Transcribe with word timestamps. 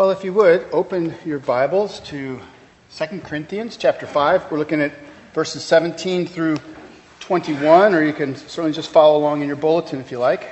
Well, 0.00 0.12
if 0.12 0.24
you 0.24 0.32
would, 0.32 0.66
open 0.72 1.14
your 1.26 1.40
Bibles 1.40 2.00
to 2.08 2.40
2 2.96 3.20
Corinthians 3.20 3.76
chapter 3.76 4.06
5. 4.06 4.50
We're 4.50 4.56
looking 4.56 4.80
at 4.80 4.92
verses 5.34 5.62
17 5.62 6.26
through 6.26 6.56
21, 7.18 7.94
or 7.94 8.02
you 8.02 8.14
can 8.14 8.34
certainly 8.34 8.72
just 8.72 8.88
follow 8.88 9.18
along 9.18 9.42
in 9.42 9.46
your 9.46 9.58
bulletin 9.58 10.00
if 10.00 10.10
you 10.10 10.18
like. 10.18 10.48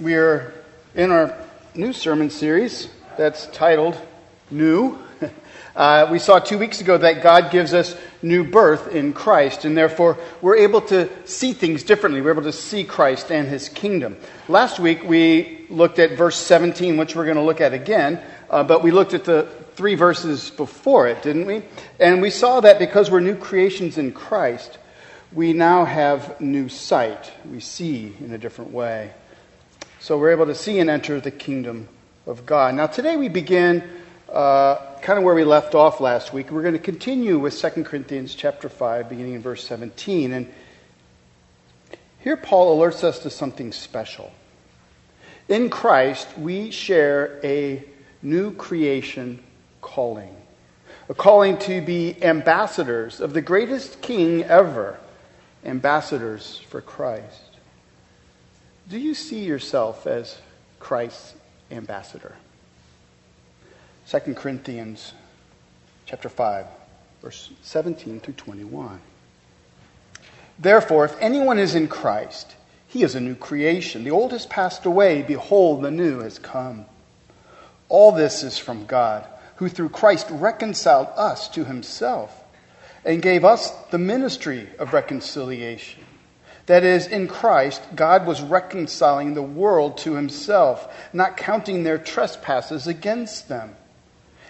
We 0.00 0.14
are 0.14 0.54
in 0.94 1.10
our 1.10 1.36
new 1.74 1.92
sermon 1.92 2.30
series 2.30 2.88
that's 3.18 3.46
titled 3.48 4.00
New. 4.50 4.98
Uh, 5.78 6.08
we 6.10 6.18
saw 6.18 6.40
two 6.40 6.58
weeks 6.58 6.80
ago 6.80 6.98
that 6.98 7.22
God 7.22 7.52
gives 7.52 7.72
us 7.72 7.96
new 8.20 8.42
birth 8.42 8.88
in 8.88 9.12
Christ, 9.12 9.64
and 9.64 9.78
therefore 9.78 10.18
we're 10.42 10.56
able 10.56 10.80
to 10.80 11.08
see 11.24 11.52
things 11.52 11.84
differently. 11.84 12.20
We're 12.20 12.32
able 12.32 12.42
to 12.42 12.52
see 12.52 12.82
Christ 12.82 13.30
and 13.30 13.46
his 13.46 13.68
kingdom. 13.68 14.16
Last 14.48 14.80
week 14.80 15.04
we 15.04 15.66
looked 15.70 16.00
at 16.00 16.18
verse 16.18 16.36
17, 16.36 16.96
which 16.96 17.14
we're 17.14 17.26
going 17.26 17.36
to 17.36 17.44
look 17.44 17.60
at 17.60 17.74
again, 17.74 18.20
uh, 18.50 18.64
but 18.64 18.82
we 18.82 18.90
looked 18.90 19.14
at 19.14 19.24
the 19.24 19.44
three 19.76 19.94
verses 19.94 20.50
before 20.50 21.06
it, 21.06 21.22
didn't 21.22 21.46
we? 21.46 21.62
And 22.00 22.20
we 22.20 22.30
saw 22.30 22.58
that 22.58 22.80
because 22.80 23.08
we're 23.08 23.20
new 23.20 23.36
creations 23.36 23.98
in 23.98 24.10
Christ, 24.10 24.78
we 25.32 25.52
now 25.52 25.84
have 25.84 26.40
new 26.40 26.68
sight. 26.68 27.30
We 27.48 27.60
see 27.60 28.16
in 28.18 28.32
a 28.32 28.38
different 28.38 28.72
way. 28.72 29.12
So 30.00 30.18
we're 30.18 30.32
able 30.32 30.46
to 30.46 30.56
see 30.56 30.80
and 30.80 30.90
enter 30.90 31.20
the 31.20 31.30
kingdom 31.30 31.88
of 32.26 32.46
God. 32.46 32.74
Now, 32.74 32.88
today 32.88 33.16
we 33.16 33.28
begin 33.28 33.88
uh, 34.32 34.76
kind 35.00 35.18
of 35.18 35.24
where 35.24 35.34
we 35.34 35.44
left 35.44 35.74
off 35.74 36.00
last 36.00 36.32
week. 36.32 36.50
We're 36.50 36.62
going 36.62 36.74
to 36.74 36.80
continue 36.80 37.38
with 37.38 37.58
2 37.58 37.84
Corinthians 37.84 38.34
chapter 38.34 38.68
5, 38.68 39.08
beginning 39.08 39.34
in 39.34 39.42
verse 39.42 39.66
17. 39.66 40.32
And 40.32 40.52
here 42.20 42.36
Paul 42.36 42.78
alerts 42.78 43.04
us 43.04 43.20
to 43.20 43.30
something 43.30 43.72
special. 43.72 44.32
In 45.48 45.70
Christ, 45.70 46.28
we 46.36 46.70
share 46.70 47.40
a 47.42 47.82
new 48.20 48.52
creation 48.52 49.42
calling, 49.80 50.36
a 51.08 51.14
calling 51.14 51.56
to 51.58 51.80
be 51.80 52.22
ambassadors 52.22 53.20
of 53.20 53.32
the 53.32 53.40
greatest 53.40 54.02
king 54.02 54.44
ever, 54.44 54.98
ambassadors 55.64 56.60
for 56.68 56.82
Christ. 56.82 57.42
Do 58.90 58.98
you 58.98 59.14
see 59.14 59.44
yourself 59.44 60.06
as 60.06 60.38
Christ's 60.80 61.34
ambassador? 61.70 62.34
2 64.10 64.32
Corinthians 64.32 65.12
chapter 66.06 66.30
5, 66.30 66.64
verse 67.20 67.50
17 67.60 68.20
through 68.20 68.32
21. 68.32 68.98
Therefore, 70.58 71.04
if 71.04 71.14
anyone 71.20 71.58
is 71.58 71.74
in 71.74 71.88
Christ, 71.88 72.54
he 72.86 73.02
is 73.02 73.14
a 73.14 73.20
new 73.20 73.34
creation. 73.34 74.04
The 74.04 74.10
old 74.10 74.32
has 74.32 74.46
passed 74.46 74.86
away. 74.86 75.20
Behold, 75.20 75.82
the 75.82 75.90
new 75.90 76.20
has 76.20 76.38
come. 76.38 76.86
All 77.90 78.10
this 78.10 78.42
is 78.42 78.56
from 78.56 78.86
God, 78.86 79.26
who 79.56 79.68
through 79.68 79.90
Christ 79.90 80.28
reconciled 80.30 81.08
us 81.14 81.46
to 81.50 81.66
himself 81.66 82.34
and 83.04 83.20
gave 83.20 83.44
us 83.44 83.70
the 83.90 83.98
ministry 83.98 84.70
of 84.78 84.94
reconciliation. 84.94 86.02
That 86.64 86.82
is, 86.82 87.06
in 87.06 87.28
Christ, 87.28 87.82
God 87.94 88.26
was 88.26 88.40
reconciling 88.40 89.34
the 89.34 89.42
world 89.42 89.98
to 89.98 90.14
himself, 90.14 90.90
not 91.12 91.36
counting 91.36 91.82
their 91.82 91.98
trespasses 91.98 92.86
against 92.86 93.50
them 93.50 93.74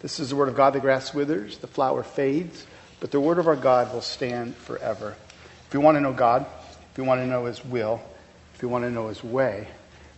This 0.00 0.20
is 0.20 0.30
the 0.30 0.36
word 0.36 0.48
of 0.48 0.54
God. 0.54 0.74
The 0.74 0.80
grass 0.80 1.12
withers, 1.12 1.58
the 1.58 1.66
flower 1.66 2.02
fades, 2.02 2.66
but 3.00 3.10
the 3.10 3.20
word 3.20 3.38
of 3.38 3.48
our 3.48 3.56
God 3.56 3.92
will 3.92 4.00
stand 4.00 4.54
forever. 4.54 5.16
If 5.66 5.74
we 5.74 5.80
want 5.80 5.96
to 5.96 6.00
know 6.00 6.12
God, 6.12 6.46
if 6.92 6.98
we 6.98 7.04
want 7.04 7.20
to 7.20 7.26
know 7.26 7.46
his 7.46 7.64
will, 7.64 8.00
if 8.54 8.62
we 8.62 8.68
want 8.68 8.84
to 8.84 8.90
know 8.90 9.08
his 9.08 9.24
way, 9.24 9.66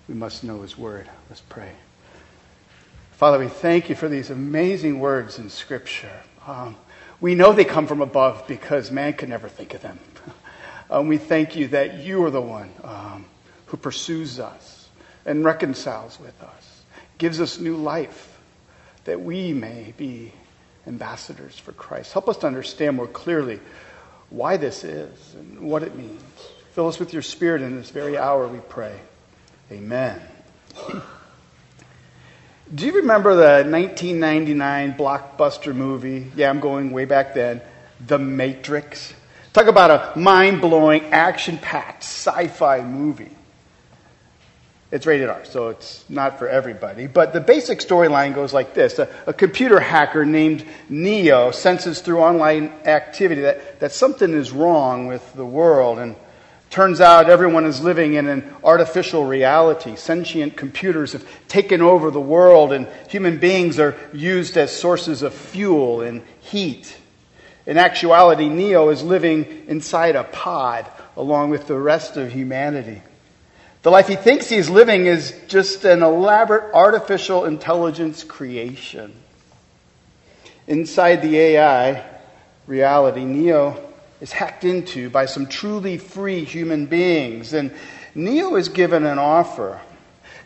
we 0.07 0.15
must 0.15 0.45
know 0.45 0.61
his 0.61 0.77
word. 0.77 1.09
Let's 1.31 1.41
pray. 1.41 1.73
Father, 3.13 3.39
we 3.39 3.49
thank 3.49 3.89
you 3.89 3.95
for 3.95 4.09
these 4.09 4.31
amazing 4.31 5.01
words 5.01 5.39
in 5.39 5.49
Scripture. 5.49 6.21
Um, 6.47 6.77
we 7.21 7.35
know 7.35 7.53
they 7.53 7.65
come 7.65 7.87
from 7.87 8.03
above 8.03 8.47
because 8.47 8.91
man 8.91 9.15
could 9.15 9.29
never 9.29 9.49
think 9.49 9.73
of 9.75 9.81
them. 9.81 9.99
um, 10.91 11.09
we 11.09 11.17
thank 11.17 11.57
you 11.57 11.69
that 11.69 11.99
you 11.99 12.23
are 12.25 12.31
the 12.31 12.41
one 12.41 12.71
um, 12.85 13.25
who 13.67 13.77
pursues 13.79 14.39
us 14.39 14.89
and 15.25 15.45
reconciles 15.45 16.19
with 16.21 16.41
us, 16.43 16.83
gives 17.19 17.41
us 17.41 17.59
new 17.59 17.77
life 17.77 18.30
that 19.05 19.21
we 19.21 19.53
may 19.53 19.93
be 19.97 20.33
ambassadors 20.87 21.59
for 21.59 21.73
Christ. 21.73 22.13
Help 22.13 22.29
us 22.29 22.37
to 22.39 22.47
understand 22.47 22.97
more 22.97 23.07
clearly 23.07 23.61
why 24.31 24.57
this 24.57 24.85
is 24.85 25.35
and 25.35 25.61
what 25.61 25.83
it 25.83 25.97
means. 25.97 26.23
Fill 26.73 26.89
us 26.89 26.99
with 26.99 27.13
your 27.13 27.23
spirit 27.23 27.63
in 27.63 27.77
this 27.77 27.91
very 27.91 28.17
hour, 28.17 28.47
we 28.47 28.61
pray. 28.69 28.99
Amen. 29.73 30.21
Do 32.73 32.87
you 32.87 32.93
remember 32.93 33.35
the 33.35 33.69
1999 33.69 34.95
blockbuster 34.95 35.75
movie? 35.75 36.31
Yeah, 36.37 36.51
I'm 36.51 36.61
going 36.61 36.93
way 36.93 37.05
back 37.05 37.35
then. 37.35 37.61
The 38.07 38.19
Matrix. 38.19 39.13
Talk 39.53 39.67
about 39.67 39.91
a 39.91 40.19
mind 40.19 40.61
blowing, 40.61 41.07
action 41.07 41.59
packed 41.59 42.05
sci 42.05 42.47
fi 42.47 42.83
movie. 42.83 43.37
It's 44.93 45.07
rated 45.07 45.29
R, 45.29 45.45
so 45.45 45.69
it's 45.69 46.05
not 46.09 46.39
for 46.39 46.49
everybody. 46.49 47.07
But 47.07 47.33
the 47.33 47.41
basic 47.41 47.79
storyline 47.79 48.35
goes 48.35 48.53
like 48.53 48.75
this 48.75 48.99
a, 48.99 49.09
a, 49.27 49.33
computer 49.33 49.79
hacker 49.79 50.25
named 50.25 50.67
Neo 50.89 51.53
senses 51.53 52.01
through 52.01 52.19
online 52.19 52.73
activity 52.85 53.43
that, 53.43 53.79
that 53.79 53.93
something 53.93 54.33
is 54.35 54.51
wrong 54.51 55.07
with 55.07 55.33
the 55.35 55.47
world. 55.47 56.01
And 56.01 56.17
turns 56.71 57.01
out 57.01 57.31
everyone 57.31 57.67
is 57.67 57.81
living 57.81 58.15
in 58.15 58.27
an 58.27 58.53
artificial 58.65 59.25
reality. 59.25 59.95
Sentient 59.95 60.57
computers 60.57 61.13
have 61.13 61.25
taken 61.47 61.83
over 61.83 62.11
the 62.11 62.21
world, 62.21 62.73
and 62.73 62.89
human 63.09 63.39
beings 63.39 63.79
are 63.79 63.97
used 64.13 64.57
as 64.57 64.77
sources 64.77 65.23
of 65.23 65.33
fuel 65.33 66.01
and 66.01 66.21
heat. 66.41 66.97
In 67.65 67.79
actuality, 67.79 68.49
Neo 68.49 68.89
is 68.89 69.05
living 69.05 69.67
inside 69.69 70.17
a 70.17 70.25
pod 70.25 70.91
along 71.17 71.51
with 71.51 71.69
the 71.69 71.79
rest 71.79 72.17
of 72.17 72.33
humanity. 72.33 73.03
The 73.83 73.91
life 73.91 74.09
he 74.09 74.17
thinks 74.17 74.49
he's 74.49 74.69
living 74.69 75.07
is 75.07 75.35
just 75.49 75.85
an 75.85 76.03
elaborate 76.03 76.75
artificial 76.75 77.47
intelligence 77.47 78.23
creation. 78.25 79.15
Inside 80.67 81.23
the 81.23 81.39
AI 81.39 82.05
reality, 82.67 83.25
Neo 83.25 83.83
is 84.21 84.33
hacked 84.33 84.65
into 84.65 85.09
by 85.09 85.25
some 85.25 85.47
truly 85.47 85.97
free 85.97 86.45
human 86.45 86.87
beings. 86.87 87.55
And 87.55 87.73
Neo 88.15 88.57
is 88.57 88.69
given 88.69 89.07
an 89.07 89.19
offer 89.19 89.81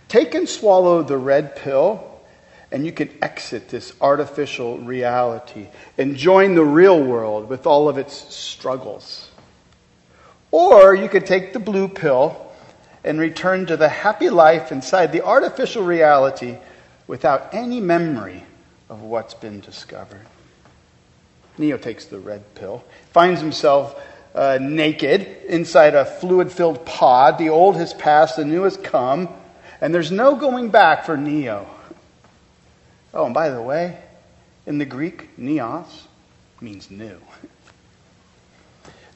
take 0.07 0.35
and 0.35 0.49
swallow 0.49 1.03
the 1.03 1.17
red 1.17 1.57
pill, 1.57 2.09
and 2.71 2.87
you 2.87 2.93
can 2.93 3.11
exit 3.21 3.69
this 3.69 3.93
artificial 4.01 4.79
reality 4.79 5.67
and 5.99 6.15
join 6.15 6.55
the 6.55 6.65
real 6.65 7.03
world 7.03 7.49
with 7.49 7.67
all 7.67 7.89
of 7.89 7.99
its 7.99 8.15
struggles. 8.33 9.29
Or 10.53 10.95
you 10.95 11.09
could 11.09 11.27
take 11.27 11.53
the 11.53 11.59
blue 11.59 11.89
pill 11.89 12.45
and 13.05 13.21
return 13.21 13.67
to 13.67 13.77
the 13.77 13.89
happy 13.89 14.31
life 14.31 14.73
inside 14.73 15.13
the 15.13 15.25
artificial 15.25 15.85
reality 15.85 16.57
without 17.07 17.53
any 17.53 17.81
memory 17.81 18.43
of 18.89 19.03
what's 19.03 19.35
been 19.35 19.61
discovered. 19.61 20.27
Neo 21.59 21.77
takes 21.77 22.07
the 22.07 22.19
red 22.19 22.55
pill, 22.55 22.83
finds 23.13 23.41
himself 23.41 24.01
uh, 24.35 24.59
naked 24.61 25.23
inside 25.47 25.95
a 25.95 26.05
fluid 26.05 26.51
filled 26.51 26.85
pod. 26.85 27.39
The 27.39 27.51
old 27.51 27.77
has 27.77 27.95
passed, 27.95 28.37
the 28.37 28.45
new 28.45 28.63
has 28.65 28.77
come, 28.77 29.29
and 29.81 29.95
there's 29.95 30.11
no 30.11 30.35
going 30.35 30.71
back 30.71 31.05
for 31.05 31.17
Neo. 31.17 31.69
Oh, 33.13 33.27
and 33.27 33.35
by 33.35 33.51
the 33.51 33.63
way, 33.63 33.99
in 34.67 34.79
the 34.79 34.85
Greek, 34.85 35.37
neos 35.39 35.87
means 36.61 36.91
new. 36.91 37.21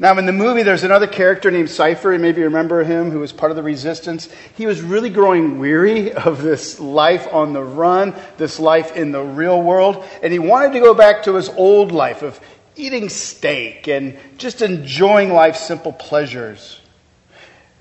Now, 0.00 0.16
in 0.16 0.26
the 0.26 0.32
movie, 0.32 0.62
there's 0.62 0.84
another 0.84 1.08
character 1.08 1.50
named 1.50 1.70
Cypher. 1.70 2.12
You 2.12 2.20
maybe 2.20 2.38
you 2.38 2.44
remember 2.44 2.84
him, 2.84 3.10
who 3.10 3.18
was 3.18 3.32
part 3.32 3.50
of 3.50 3.56
the 3.56 3.64
resistance. 3.64 4.28
He 4.56 4.64
was 4.64 4.80
really 4.80 5.10
growing 5.10 5.58
weary 5.58 6.12
of 6.28 6.40
this 6.40 6.78
life 6.78 7.26
on 7.32 7.52
the 7.52 7.64
run, 7.64 8.14
this 8.36 8.60
life 8.60 8.96
in 8.96 9.10
the 9.10 9.22
real 9.22 9.60
world, 9.60 10.04
and 10.22 10.32
he 10.32 10.38
wanted 10.38 10.72
to 10.74 10.80
go 10.80 10.94
back 10.94 11.24
to 11.24 11.34
his 11.34 11.48
old 11.48 11.90
life 11.90 12.22
of 12.22 12.38
eating 12.76 13.08
steak 13.08 13.88
and 13.88 14.16
just 14.36 14.62
enjoying 14.62 15.32
life's 15.32 15.66
simple 15.66 15.92
pleasures. 15.92 16.80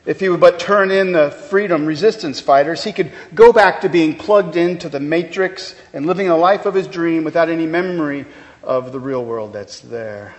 If 0.08 0.20
he 0.20 0.30
would 0.30 0.40
but 0.40 0.60
turn 0.60 0.90
in 0.90 1.12
the 1.12 1.30
freedom 1.30 1.86
resistance 1.86 2.40
fighters, 2.40 2.84
he 2.84 2.94
could 2.94 3.12
go 3.36 3.54
back 3.54 3.82
to 3.82 3.90
being 3.90 4.16
plugged 4.16 4.56
into 4.56 4.90
the 4.90 5.00
matrix 5.00 5.76
and 5.94 6.08
living 6.08 6.30
a 6.30 6.38
life 6.38 6.66
of 6.66 6.74
his 6.74 6.88
dream 6.88 7.24
without 7.24 7.50
any 7.50 7.68
memory 7.68 8.26
of 8.64 8.92
the 8.92 9.00
real 9.00 9.24
world 9.24 9.54
that's 9.54 9.82
there. 9.82 10.34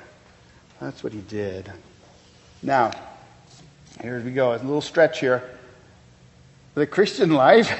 That's 0.80 1.02
what 1.02 1.12
he 1.12 1.20
did. 1.20 1.70
Now, 2.62 2.92
here 4.00 4.20
we 4.20 4.30
go. 4.30 4.52
A 4.52 4.56
little 4.56 4.80
stretch 4.80 5.20
here. 5.20 5.42
The 6.74 6.86
Christian 6.86 7.30
life 7.30 7.72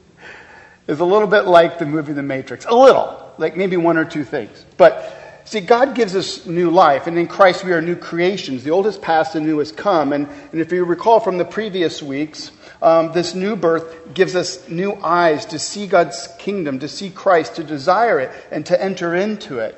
is 0.86 1.00
a 1.00 1.04
little 1.04 1.28
bit 1.28 1.46
like 1.46 1.78
the 1.78 1.86
movie 1.86 2.12
The 2.12 2.22
Matrix. 2.22 2.64
A 2.66 2.74
little, 2.74 3.32
like 3.38 3.56
maybe 3.56 3.76
one 3.76 3.96
or 3.96 4.04
two 4.04 4.24
things. 4.24 4.64
But 4.76 5.18
See, 5.44 5.60
God 5.60 5.94
gives 5.94 6.14
us 6.14 6.46
new 6.46 6.70
life, 6.70 7.06
and 7.06 7.18
in 7.18 7.26
Christ 7.26 7.64
we 7.64 7.72
are 7.72 7.82
new 7.82 7.96
creations. 7.96 8.62
The 8.62 8.70
old 8.70 8.86
has 8.86 8.96
passed, 8.96 9.32
the 9.32 9.40
new 9.40 9.58
has 9.58 9.72
come. 9.72 10.12
And, 10.12 10.28
and 10.52 10.60
if 10.60 10.72
you 10.72 10.84
recall 10.84 11.20
from 11.20 11.36
the 11.36 11.44
previous 11.44 12.02
weeks, 12.02 12.52
um, 12.80 13.12
this 13.12 13.34
new 13.34 13.56
birth 13.56 14.14
gives 14.14 14.36
us 14.36 14.68
new 14.68 14.94
eyes 15.02 15.44
to 15.46 15.58
see 15.58 15.86
God's 15.86 16.28
kingdom, 16.38 16.78
to 16.78 16.88
see 16.88 17.10
Christ, 17.10 17.56
to 17.56 17.64
desire 17.64 18.20
it, 18.20 18.30
and 18.50 18.64
to 18.66 18.80
enter 18.82 19.14
into 19.14 19.58
it. 19.58 19.76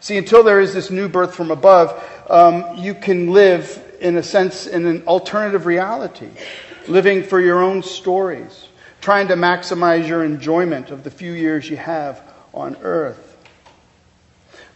See, 0.00 0.16
until 0.16 0.42
there 0.42 0.60
is 0.60 0.74
this 0.74 0.90
new 0.90 1.08
birth 1.08 1.34
from 1.34 1.50
above, 1.50 2.02
um, 2.28 2.76
you 2.76 2.94
can 2.94 3.32
live, 3.32 3.82
in 4.00 4.16
a 4.16 4.22
sense, 4.22 4.66
in 4.66 4.86
an 4.86 5.02
alternative 5.06 5.66
reality, 5.66 6.28
living 6.88 7.22
for 7.22 7.40
your 7.40 7.62
own 7.62 7.82
stories, 7.82 8.68
trying 9.00 9.28
to 9.28 9.34
maximize 9.34 10.06
your 10.06 10.24
enjoyment 10.24 10.90
of 10.90 11.04
the 11.04 11.10
few 11.10 11.32
years 11.32 11.68
you 11.68 11.76
have 11.76 12.22
on 12.54 12.76
earth. 12.82 13.36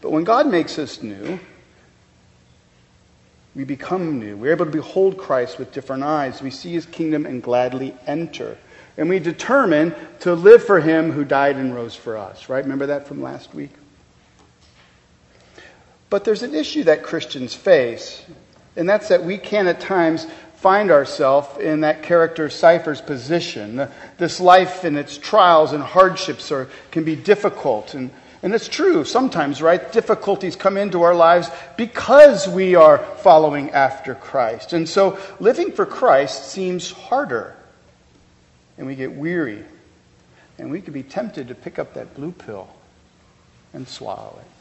But 0.01 0.11
when 0.11 0.25
God 0.25 0.47
makes 0.47 0.79
us 0.79 1.03
new, 1.03 1.39
we 3.55 3.65
become 3.65 4.19
new. 4.19 4.37
We're 4.37 4.53
able 4.53 4.67
to 4.67 4.71
behold 4.71 5.19
Christ 5.19 5.59
with 5.59 5.73
different 5.73 6.05
eyes. 6.05 6.41
We 6.41 6.51
see 6.51 6.73
his 6.73 6.87
kingdom 6.87 7.27
and 7.27 7.43
gladly 7.43 7.95
enter. 8.06 8.56
And 8.97 9.09
we 9.09 9.19
determine 9.19 9.95
to 10.21 10.35
live 10.35 10.65
for 10.65 10.81
him 10.81 11.11
who 11.11 11.25
died 11.25 11.56
and 11.56 11.75
rose 11.75 11.95
for 11.95 12.17
us, 12.17 12.49
right? 12.49 12.63
Remember 12.63 12.87
that 12.87 13.06
from 13.09 13.23
last 13.23 13.55
week? 13.55 13.73
But 16.11 16.25
there's 16.25 16.43
an 16.43 16.55
issue 16.55 16.85
that 16.85 17.03
Christians 17.03 17.55
face, 17.55 18.25
and 18.77 18.89
that's 18.89 19.09
that 19.09 19.25
we 19.25 19.39
can 19.39 19.67
at 19.69 19.81
times 19.81 20.27
find 20.57 20.91
ourselves 20.91 21.59
in 21.59 21.81
that 21.81 22.03
character 22.03 22.51
Cypher's 22.51 23.01
position. 23.01 23.89
This 24.19 24.41
life 24.41 24.85
and 24.85 24.99
its 24.99 25.17
trials 25.17 25.73
and 25.73 25.83
hardships 25.83 26.53
are, 26.53 26.69
can 26.91 27.05
be 27.05 27.17
difficult, 27.17 27.95
and 27.95 28.11
and 28.43 28.55
it's 28.55 28.69
true 28.69 29.05
sometimes, 29.05 29.61
right? 29.61 29.93
Difficulties 29.93 30.57
come 30.57 30.79
into 30.79 31.03
our 31.03 31.15
lives 31.15 31.51
because 31.77 32.49
we 32.49 32.75
are 32.75 32.99
following 33.19 33.71
after 33.71 34.15
Christ. 34.15 34.73
And 34.73 34.89
so 34.89 35.19
living 35.41 35.73
for 35.73 35.85
Christ 35.85 36.51
seems 36.51 36.91
harder. 36.91 37.55
And 38.79 38.87
we 38.87 38.95
get 38.95 39.13
weary. 39.13 39.63
And 40.59 40.71
we 40.71 40.81
can 40.81 40.95
be 40.95 41.03
tempted 41.03 41.49
to 41.49 41.55
pick 41.55 41.79
up 41.79 41.95
that 41.95 42.15
blue 42.15 42.33
pill 42.33 42.69
and 43.75 43.87
swallow 43.87 44.39
it. 44.41 44.60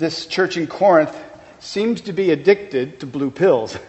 This 0.00 0.26
church 0.26 0.56
in 0.56 0.66
Corinth 0.66 1.16
seems 1.60 2.00
to 2.02 2.12
be 2.12 2.32
addicted 2.32 3.00
to 3.00 3.06
blue 3.06 3.30
pills. 3.30 3.78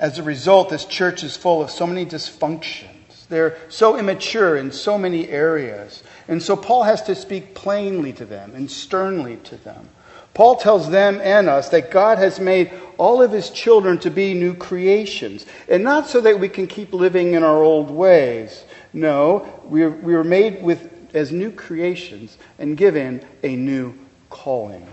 As 0.00 0.18
a 0.18 0.24
result, 0.24 0.70
this 0.70 0.84
church 0.84 1.22
is 1.22 1.36
full 1.36 1.62
of 1.62 1.70
so 1.70 1.86
many 1.86 2.04
dysfunctions 2.04 2.88
they're 3.32 3.56
so 3.70 3.98
immature 3.98 4.58
in 4.58 4.70
so 4.70 4.98
many 4.98 5.26
areas. 5.26 6.02
And 6.28 6.42
so 6.42 6.54
Paul 6.54 6.82
has 6.82 7.02
to 7.04 7.14
speak 7.14 7.54
plainly 7.54 8.12
to 8.12 8.26
them 8.26 8.54
and 8.54 8.70
sternly 8.70 9.38
to 9.44 9.56
them. 9.56 9.88
Paul 10.34 10.56
tells 10.56 10.90
them 10.90 11.18
and 11.22 11.48
us 11.48 11.70
that 11.70 11.90
God 11.90 12.18
has 12.18 12.38
made 12.38 12.70
all 12.98 13.22
of 13.22 13.32
his 13.32 13.48
children 13.48 13.98
to 14.00 14.10
be 14.10 14.34
new 14.34 14.54
creations, 14.54 15.46
and 15.68 15.82
not 15.82 16.08
so 16.08 16.20
that 16.20 16.40
we 16.40 16.48
can 16.48 16.66
keep 16.66 16.92
living 16.92 17.32
in 17.32 17.42
our 17.42 17.62
old 17.62 17.90
ways. 17.90 18.64
No, 18.92 19.60
we 19.64 19.86
were 19.86 20.24
made 20.24 20.62
with, 20.62 20.91
as 21.14 21.32
new 21.32 21.50
creations 21.50 22.36
and 22.58 22.76
given 22.76 23.24
a 23.42 23.56
new 23.56 23.94
calling. 24.30 24.86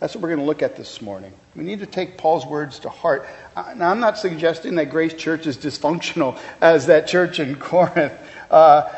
That's 0.00 0.14
what 0.14 0.22
we're 0.22 0.28
going 0.28 0.40
to 0.40 0.44
look 0.44 0.62
at 0.62 0.76
this 0.76 1.00
morning. 1.00 1.32
We 1.56 1.64
need 1.64 1.78
to 1.78 1.86
take 1.86 2.18
Paul's 2.18 2.44
words 2.44 2.80
to 2.80 2.88
heart. 2.88 3.26
Now, 3.56 3.90
I'm 3.90 4.00
not 4.00 4.18
suggesting 4.18 4.74
that 4.74 4.90
Grace 4.90 5.14
Church 5.14 5.46
is 5.46 5.56
dysfunctional 5.56 6.38
as 6.60 6.86
that 6.86 7.06
church 7.06 7.40
in 7.40 7.56
Corinth, 7.56 8.12
uh, 8.50 8.92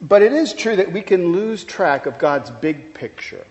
but 0.00 0.22
it 0.22 0.32
is 0.32 0.54
true 0.54 0.76
that 0.76 0.92
we 0.92 1.02
can 1.02 1.32
lose 1.32 1.64
track 1.64 2.06
of 2.06 2.18
God's 2.18 2.50
big 2.50 2.94
picture, 2.94 3.44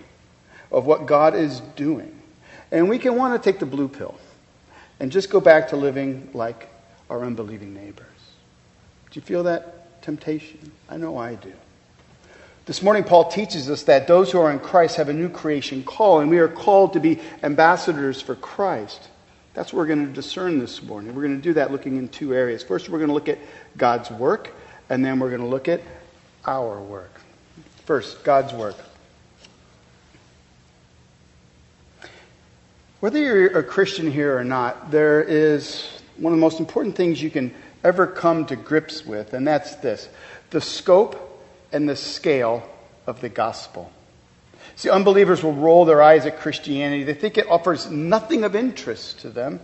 of 0.72 0.86
what 0.86 1.06
God 1.06 1.34
is 1.34 1.60
doing. 1.76 2.14
And 2.70 2.88
we 2.88 2.98
can 2.98 3.16
want 3.16 3.40
to 3.40 3.52
take 3.52 3.60
the 3.60 3.66
blue 3.66 3.88
pill 3.88 4.18
and 5.00 5.12
just 5.12 5.30
go 5.30 5.40
back 5.40 5.68
to 5.68 5.76
living 5.76 6.30
like 6.32 6.68
our 7.10 7.24
unbelieving 7.24 7.74
neighbors. 7.74 8.06
Do 9.10 9.20
you 9.20 9.22
feel 9.22 9.42
that 9.44 9.77
temptation? 10.08 10.72
I 10.88 10.96
know 10.96 11.18
I 11.18 11.34
do. 11.34 11.52
This 12.64 12.80
morning, 12.80 13.04
Paul 13.04 13.30
teaches 13.30 13.68
us 13.68 13.82
that 13.82 14.06
those 14.06 14.32
who 14.32 14.40
are 14.40 14.50
in 14.50 14.58
Christ 14.58 14.96
have 14.96 15.10
a 15.10 15.12
new 15.12 15.28
creation 15.28 15.84
call, 15.84 16.20
and 16.20 16.30
we 16.30 16.38
are 16.38 16.48
called 16.48 16.94
to 16.94 17.00
be 17.00 17.20
ambassadors 17.42 18.22
for 18.22 18.34
Christ. 18.34 19.06
That's 19.52 19.70
what 19.70 19.80
we're 19.80 19.86
going 19.86 20.06
to 20.06 20.12
discern 20.14 20.60
this 20.60 20.82
morning. 20.82 21.14
We're 21.14 21.24
going 21.24 21.36
to 21.36 21.42
do 21.42 21.52
that 21.52 21.72
looking 21.72 21.98
in 21.98 22.08
two 22.08 22.32
areas. 22.32 22.62
First, 22.62 22.88
we're 22.88 22.96
going 22.96 23.08
to 23.08 23.14
look 23.14 23.28
at 23.28 23.38
God's 23.76 24.10
work, 24.10 24.54
and 24.88 25.04
then 25.04 25.18
we're 25.18 25.28
going 25.28 25.42
to 25.42 25.46
look 25.46 25.68
at 25.68 25.82
our 26.46 26.80
work. 26.80 27.20
First, 27.84 28.24
God's 28.24 28.54
work. 28.54 28.76
Whether 33.00 33.18
you're 33.18 33.58
a 33.58 33.62
Christian 33.62 34.10
here 34.10 34.38
or 34.38 34.44
not, 34.44 34.90
there 34.90 35.22
is 35.22 35.86
one 36.16 36.32
of 36.32 36.38
the 36.38 36.40
most 36.40 36.60
important 36.60 36.96
things 36.96 37.22
you 37.22 37.28
can 37.28 37.52
ever 37.84 38.06
come 38.06 38.46
to 38.46 38.56
grips 38.56 39.04
with, 39.04 39.32
and 39.34 39.46
that's 39.46 39.76
this 39.76 40.08
the 40.50 40.60
scope 40.60 41.44
and 41.72 41.88
the 41.88 41.96
scale 41.96 42.68
of 43.06 43.20
the 43.20 43.28
gospel. 43.28 43.92
See, 44.76 44.90
unbelievers 44.90 45.42
will 45.42 45.54
roll 45.54 45.84
their 45.84 46.02
eyes 46.02 46.24
at 46.26 46.38
Christianity. 46.38 47.04
They 47.04 47.14
think 47.14 47.36
it 47.36 47.48
offers 47.48 47.90
nothing 47.90 48.44
of 48.44 48.54
interest 48.54 49.20
to 49.20 49.30
them. 49.30 49.60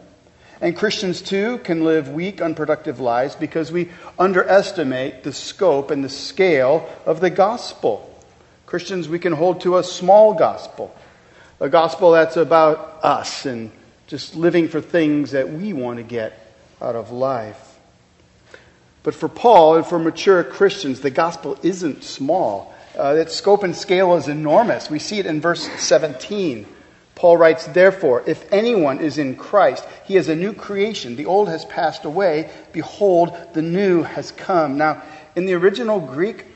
And 0.60 0.76
Christians, 0.76 1.20
too, 1.20 1.58
can 1.58 1.84
live 1.84 2.08
weak, 2.08 2.40
unproductive 2.40 3.00
lives 3.00 3.36
because 3.36 3.70
we 3.70 3.90
underestimate 4.18 5.22
the 5.22 5.32
scope 5.32 5.90
and 5.90 6.02
the 6.02 6.08
scale 6.08 6.88
of 7.06 7.20
the 7.20 7.30
gospel. 7.30 8.10
Christians, 8.66 9.08
we 9.08 9.18
can 9.18 9.32
hold 9.32 9.60
to 9.60 9.78
a 9.78 9.84
small 9.84 10.34
gospel, 10.34 10.94
a 11.60 11.68
gospel 11.68 12.12
that's 12.12 12.36
about 12.36 12.98
us 13.02 13.46
and 13.46 13.70
just 14.06 14.34
living 14.34 14.68
for 14.68 14.80
things 14.80 15.32
that 15.32 15.50
we 15.50 15.72
want 15.72 15.98
to 15.98 16.02
get 16.02 16.32
out 16.80 16.96
of 16.96 17.10
life. 17.10 17.63
But 19.04 19.14
for 19.14 19.28
Paul 19.28 19.76
and 19.76 19.86
for 19.86 19.98
mature 19.98 20.42
Christians, 20.42 21.00
the 21.00 21.10
gospel 21.10 21.56
isn't 21.62 22.02
small. 22.02 22.74
Uh, 22.98 23.16
its 23.18 23.36
scope 23.36 23.62
and 23.62 23.76
scale 23.76 24.16
is 24.16 24.28
enormous. 24.28 24.90
We 24.90 24.98
see 24.98 25.18
it 25.18 25.26
in 25.26 25.40
verse 25.40 25.68
17. 25.78 26.66
Paul 27.14 27.36
writes, 27.36 27.66
Therefore, 27.66 28.24
if 28.26 28.50
anyone 28.50 29.00
is 29.00 29.18
in 29.18 29.36
Christ, 29.36 29.86
he 30.04 30.16
is 30.16 30.28
a 30.28 30.34
new 30.34 30.54
creation. 30.54 31.16
The 31.16 31.26
old 31.26 31.48
has 31.48 31.64
passed 31.66 32.04
away. 32.04 32.50
Behold, 32.72 33.36
the 33.52 33.62
new 33.62 34.02
has 34.02 34.32
come. 34.32 34.78
Now, 34.78 35.02
in 35.36 35.44
the 35.44 35.54
original 35.54 36.00
Greek, 36.00 36.46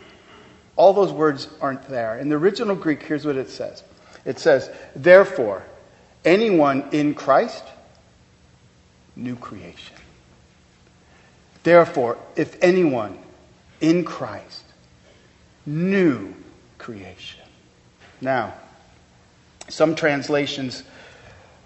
all 0.74 0.94
those 0.94 1.12
words 1.12 1.48
aren't 1.60 1.86
there. 1.88 2.18
In 2.18 2.30
the 2.30 2.36
original 2.36 2.76
Greek, 2.76 3.02
here's 3.02 3.26
what 3.26 3.36
it 3.36 3.50
says 3.50 3.84
it 4.24 4.38
says, 4.38 4.70
Therefore, 4.96 5.64
anyone 6.24 6.88
in 6.92 7.14
Christ, 7.14 7.64
new 9.16 9.36
creation. 9.36 9.97
Therefore, 11.68 12.16
if 12.34 12.56
anyone 12.62 13.18
in 13.82 14.02
Christ, 14.02 14.64
new 15.66 16.32
creation. 16.78 17.44
Now, 18.22 18.54
some 19.68 19.94
translations, 19.94 20.82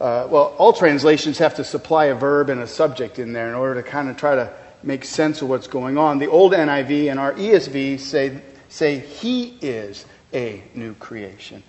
uh, 0.00 0.26
well, 0.28 0.56
all 0.59 0.73
translations 0.73 1.38
have 1.38 1.54
to 1.54 1.62
supply 1.62 2.06
a 2.06 2.16
verb 2.16 2.50
and 2.50 2.61
a 2.61 2.66
subject 2.66 3.21
in 3.21 3.32
there 3.32 3.49
in 3.49 3.54
order 3.54 3.80
to 3.80 3.88
kind 3.88 4.11
of 4.11 4.16
try 4.16 4.35
to 4.35 4.52
make 4.82 5.04
sense 5.04 5.40
of 5.40 5.49
what's 5.49 5.68
going 5.68 5.97
on. 5.97 6.18
The 6.18 6.26
old 6.26 6.52
NIV 6.52 7.09
and 7.09 7.21
our 7.21 7.35
ESV 7.35 8.00
say, 8.00 8.42
say 8.68 8.99
he 8.99 9.56
is 9.61 10.04
a 10.35 10.64
new 10.75 10.94
creation. 10.94 11.62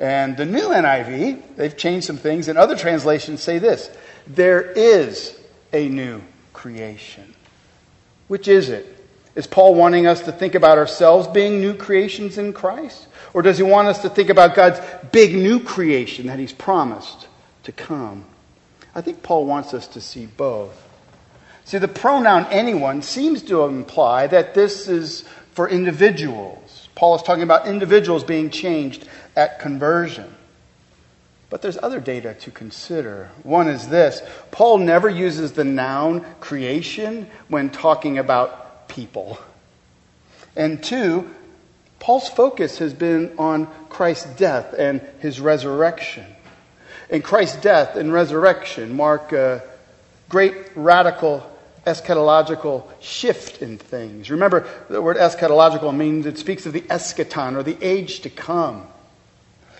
And 0.00 0.36
the 0.36 0.44
new 0.44 0.70
NIV, 0.70 1.54
they've 1.54 1.76
changed 1.76 2.08
some 2.08 2.18
things, 2.18 2.48
and 2.48 2.58
other 2.58 2.74
translations 2.74 3.42
say 3.44 3.60
this 3.60 3.88
there 4.26 4.72
is 4.72 5.38
a 5.72 5.88
new 5.88 6.20
creation. 6.52 7.35
Which 8.28 8.48
is 8.48 8.68
it? 8.68 8.92
Is 9.34 9.46
Paul 9.46 9.74
wanting 9.74 10.06
us 10.06 10.22
to 10.22 10.32
think 10.32 10.54
about 10.54 10.78
ourselves 10.78 11.28
being 11.28 11.60
new 11.60 11.74
creations 11.74 12.38
in 12.38 12.52
Christ? 12.52 13.06
Or 13.34 13.42
does 13.42 13.58
he 13.58 13.62
want 13.62 13.88
us 13.88 14.02
to 14.02 14.08
think 14.08 14.30
about 14.30 14.54
God's 14.54 14.80
big 15.12 15.34
new 15.34 15.60
creation 15.60 16.28
that 16.28 16.38
he's 16.38 16.52
promised 16.52 17.28
to 17.64 17.72
come? 17.72 18.24
I 18.94 19.02
think 19.02 19.22
Paul 19.22 19.44
wants 19.44 19.74
us 19.74 19.86
to 19.88 20.00
see 20.00 20.24
both. 20.24 20.82
See, 21.66 21.76
the 21.78 21.88
pronoun 21.88 22.46
anyone 22.50 23.02
seems 23.02 23.42
to 23.42 23.64
imply 23.64 24.26
that 24.28 24.54
this 24.54 24.88
is 24.88 25.24
for 25.52 25.68
individuals. 25.68 26.88
Paul 26.94 27.16
is 27.16 27.22
talking 27.22 27.42
about 27.42 27.66
individuals 27.66 28.24
being 28.24 28.48
changed 28.48 29.06
at 29.36 29.60
conversion. 29.60 30.32
But 31.48 31.62
there's 31.62 31.78
other 31.80 32.00
data 32.00 32.34
to 32.40 32.50
consider. 32.50 33.30
One 33.42 33.68
is 33.68 33.88
this 33.88 34.20
Paul 34.50 34.78
never 34.78 35.08
uses 35.08 35.52
the 35.52 35.64
noun 35.64 36.24
creation 36.40 37.28
when 37.48 37.70
talking 37.70 38.18
about 38.18 38.88
people. 38.88 39.38
And 40.56 40.82
two, 40.82 41.30
Paul's 42.00 42.28
focus 42.28 42.78
has 42.78 42.92
been 42.92 43.34
on 43.38 43.66
Christ's 43.88 44.26
death 44.36 44.74
and 44.76 45.00
his 45.20 45.40
resurrection. 45.40 46.26
And 47.10 47.22
Christ's 47.22 47.60
death 47.60 47.96
and 47.96 48.12
resurrection 48.12 48.96
mark 48.96 49.32
a 49.32 49.62
great 50.28 50.54
radical 50.74 51.48
eschatological 51.86 52.84
shift 53.00 53.62
in 53.62 53.78
things. 53.78 54.28
Remember, 54.30 54.66
the 54.88 55.00
word 55.00 55.16
eschatological 55.16 55.96
means 55.96 56.26
it 56.26 56.36
speaks 56.36 56.66
of 56.66 56.72
the 56.72 56.80
eschaton 56.82 57.56
or 57.56 57.62
the 57.62 57.78
age 57.80 58.20
to 58.20 58.30
come. 58.30 58.88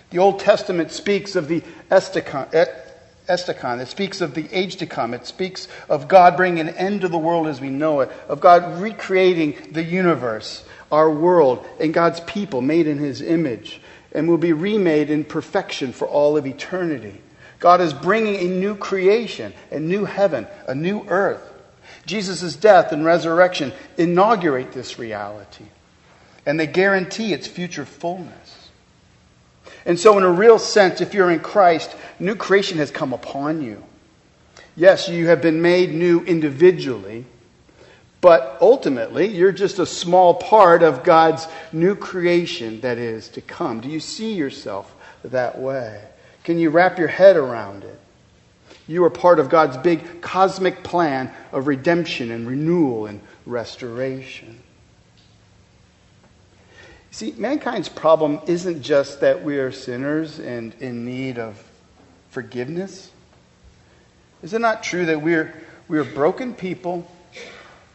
The 0.09 0.19
Old 0.19 0.39
Testament 0.39 0.91
speaks 0.91 1.35
of 1.35 1.47
the. 1.47 1.61
Eschaton. 3.27 3.81
It 3.81 3.87
speaks 3.87 4.21
of 4.21 4.33
the 4.33 4.47
age 4.51 4.77
to 4.77 4.85
come. 4.85 5.13
It 5.13 5.25
speaks 5.25 5.67
of 5.89 6.07
God 6.07 6.37
bringing 6.37 6.61
an 6.61 6.75
end 6.75 7.01
to 7.01 7.07
the 7.07 7.17
world 7.17 7.47
as 7.47 7.59
we 7.59 7.69
know 7.69 7.99
it, 8.01 8.11
of 8.27 8.39
God 8.39 8.81
recreating 8.81 9.55
the 9.71 9.83
universe, 9.83 10.63
our 10.91 11.09
world, 11.11 11.67
and 11.79 11.93
God's 11.93 12.21
people 12.21 12.61
made 12.61 12.87
in 12.87 12.99
His 12.99 13.21
image, 13.21 13.81
and 14.13 14.27
will 14.27 14.37
be 14.37 14.53
remade 14.53 15.09
in 15.09 15.23
perfection 15.25 15.91
for 15.91 16.07
all 16.07 16.37
of 16.37 16.47
eternity. 16.47 17.21
God 17.59 17.81
is 17.81 17.93
bringing 17.93 18.35
a 18.35 18.49
new 18.49 18.75
creation, 18.75 19.53
a 19.71 19.79
new 19.79 20.05
heaven, 20.05 20.47
a 20.67 20.75
new 20.75 21.03
earth. 21.07 21.41
Jesus' 22.05 22.55
death 22.55 22.91
and 22.93 23.03
resurrection 23.03 23.73
inaugurate 23.97 24.71
this 24.71 24.97
reality, 24.97 25.65
and 26.45 26.59
they 26.59 26.67
guarantee 26.67 27.33
its 27.33 27.47
future 27.47 27.85
fullness. 27.85 28.46
And 29.87 29.97
so, 29.97 30.17
in 30.17 30.23
a 30.25 30.29
real 30.29 30.59
sense, 30.59 30.99
if 30.99 31.13
you're 31.13 31.31
in 31.31 31.39
Christ, 31.39 31.95
new 32.19 32.35
creation 32.35 32.77
has 32.77 32.91
come 32.91 33.13
upon 33.13 33.61
you. 33.61 33.81
Yes, 34.75 35.07
you 35.07 35.27
have 35.27 35.41
been 35.41 35.61
made 35.61 35.93
new 35.93 36.21
individually, 36.25 37.23
but 38.19 38.57
ultimately, 38.59 39.27
you're 39.27 39.53
just 39.53 39.79
a 39.79 39.85
small 39.85 40.33
part 40.33 40.83
of 40.83 41.05
God's 41.05 41.47
new 41.71 41.95
creation 41.95 42.81
that 42.81 42.97
is 42.97 43.29
to 43.29 43.41
come. 43.41 43.79
Do 43.79 43.87
you 43.87 44.01
see 44.01 44.33
yourself 44.33 44.93
that 45.23 45.57
way? 45.57 46.03
Can 46.43 46.59
you 46.59 46.69
wrap 46.69 46.99
your 46.99 47.07
head 47.07 47.37
around 47.37 47.85
it? 47.85 47.99
You 48.87 49.05
are 49.05 49.09
part 49.09 49.39
of 49.39 49.49
God's 49.49 49.77
big 49.77 50.21
cosmic 50.21 50.83
plan 50.83 51.31
of 51.53 51.65
redemption 51.65 52.31
and 52.31 52.45
renewal 52.45 53.05
and 53.05 53.21
restoration. 53.45 54.61
See, 57.17 57.33
mankind's 57.35 57.89
problem 57.89 58.41
isn't 58.45 58.83
just 58.83 59.21
that 59.21 59.43
we 59.43 59.57
are 59.57 59.71
sinners 59.71 60.37
and 60.37 60.71
in 60.79 61.03
need 61.03 61.39
of 61.39 61.59
forgiveness. 62.29 63.09
Is 64.43 64.53
it 64.53 64.61
not 64.61 64.83
true 64.83 65.07
that 65.07 65.23
we're, 65.23 65.51
we're 65.87 66.03
broken 66.03 66.53
people 66.53 67.09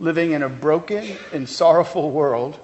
living 0.00 0.32
in 0.32 0.42
a 0.42 0.48
broken 0.48 1.16
and 1.32 1.48
sorrowful 1.48 2.10
world? 2.10 2.58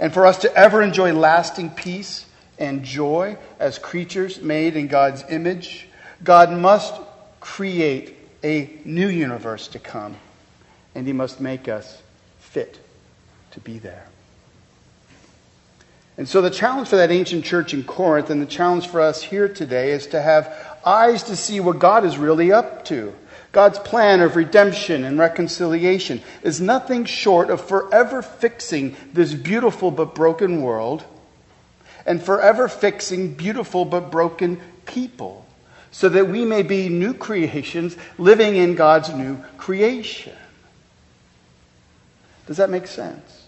And 0.00 0.10
for 0.10 0.24
us 0.24 0.38
to 0.38 0.56
ever 0.56 0.80
enjoy 0.80 1.12
lasting 1.12 1.72
peace 1.72 2.24
and 2.58 2.82
joy 2.82 3.36
as 3.60 3.78
creatures 3.78 4.40
made 4.40 4.74
in 4.74 4.88
God's 4.88 5.22
image, 5.28 5.86
God 6.22 6.50
must 6.50 6.94
create 7.40 8.16
a 8.42 8.80
new 8.86 9.08
universe 9.08 9.68
to 9.68 9.78
come, 9.78 10.16
and 10.94 11.06
He 11.06 11.12
must 11.12 11.42
make 11.42 11.68
us 11.68 12.00
fit 12.38 12.78
to 13.50 13.60
be 13.60 13.78
there. 13.78 14.06
And 16.16 16.28
so, 16.28 16.40
the 16.40 16.50
challenge 16.50 16.88
for 16.88 16.96
that 16.96 17.10
ancient 17.10 17.44
church 17.44 17.74
in 17.74 17.82
Corinth 17.82 18.30
and 18.30 18.40
the 18.40 18.46
challenge 18.46 18.86
for 18.86 19.00
us 19.00 19.20
here 19.20 19.48
today 19.48 19.90
is 19.90 20.06
to 20.08 20.22
have 20.22 20.78
eyes 20.84 21.24
to 21.24 21.36
see 21.36 21.58
what 21.58 21.80
God 21.80 22.04
is 22.04 22.18
really 22.18 22.52
up 22.52 22.84
to. 22.86 23.14
God's 23.50 23.78
plan 23.78 24.20
of 24.20 24.36
redemption 24.36 25.04
and 25.04 25.18
reconciliation 25.18 26.22
is 26.42 26.60
nothing 26.60 27.04
short 27.04 27.50
of 27.50 27.60
forever 27.60 28.20
fixing 28.22 28.96
this 29.12 29.32
beautiful 29.32 29.90
but 29.90 30.14
broken 30.14 30.62
world 30.62 31.04
and 32.04 32.22
forever 32.22 32.68
fixing 32.68 33.34
beautiful 33.34 33.84
but 33.84 34.10
broken 34.10 34.60
people 34.86 35.46
so 35.90 36.08
that 36.08 36.28
we 36.28 36.44
may 36.44 36.62
be 36.62 36.88
new 36.88 37.14
creations 37.14 37.96
living 38.18 38.56
in 38.56 38.74
God's 38.74 39.10
new 39.10 39.38
creation. 39.56 40.34
Does 42.46 42.56
that 42.56 42.70
make 42.70 42.88
sense? 42.88 43.43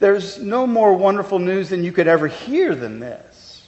There's 0.00 0.38
no 0.38 0.66
more 0.66 0.94
wonderful 0.94 1.38
news 1.38 1.70
than 1.70 1.84
you 1.84 1.92
could 1.92 2.06
ever 2.06 2.28
hear 2.28 2.74
than 2.74 3.00
this. 3.00 3.66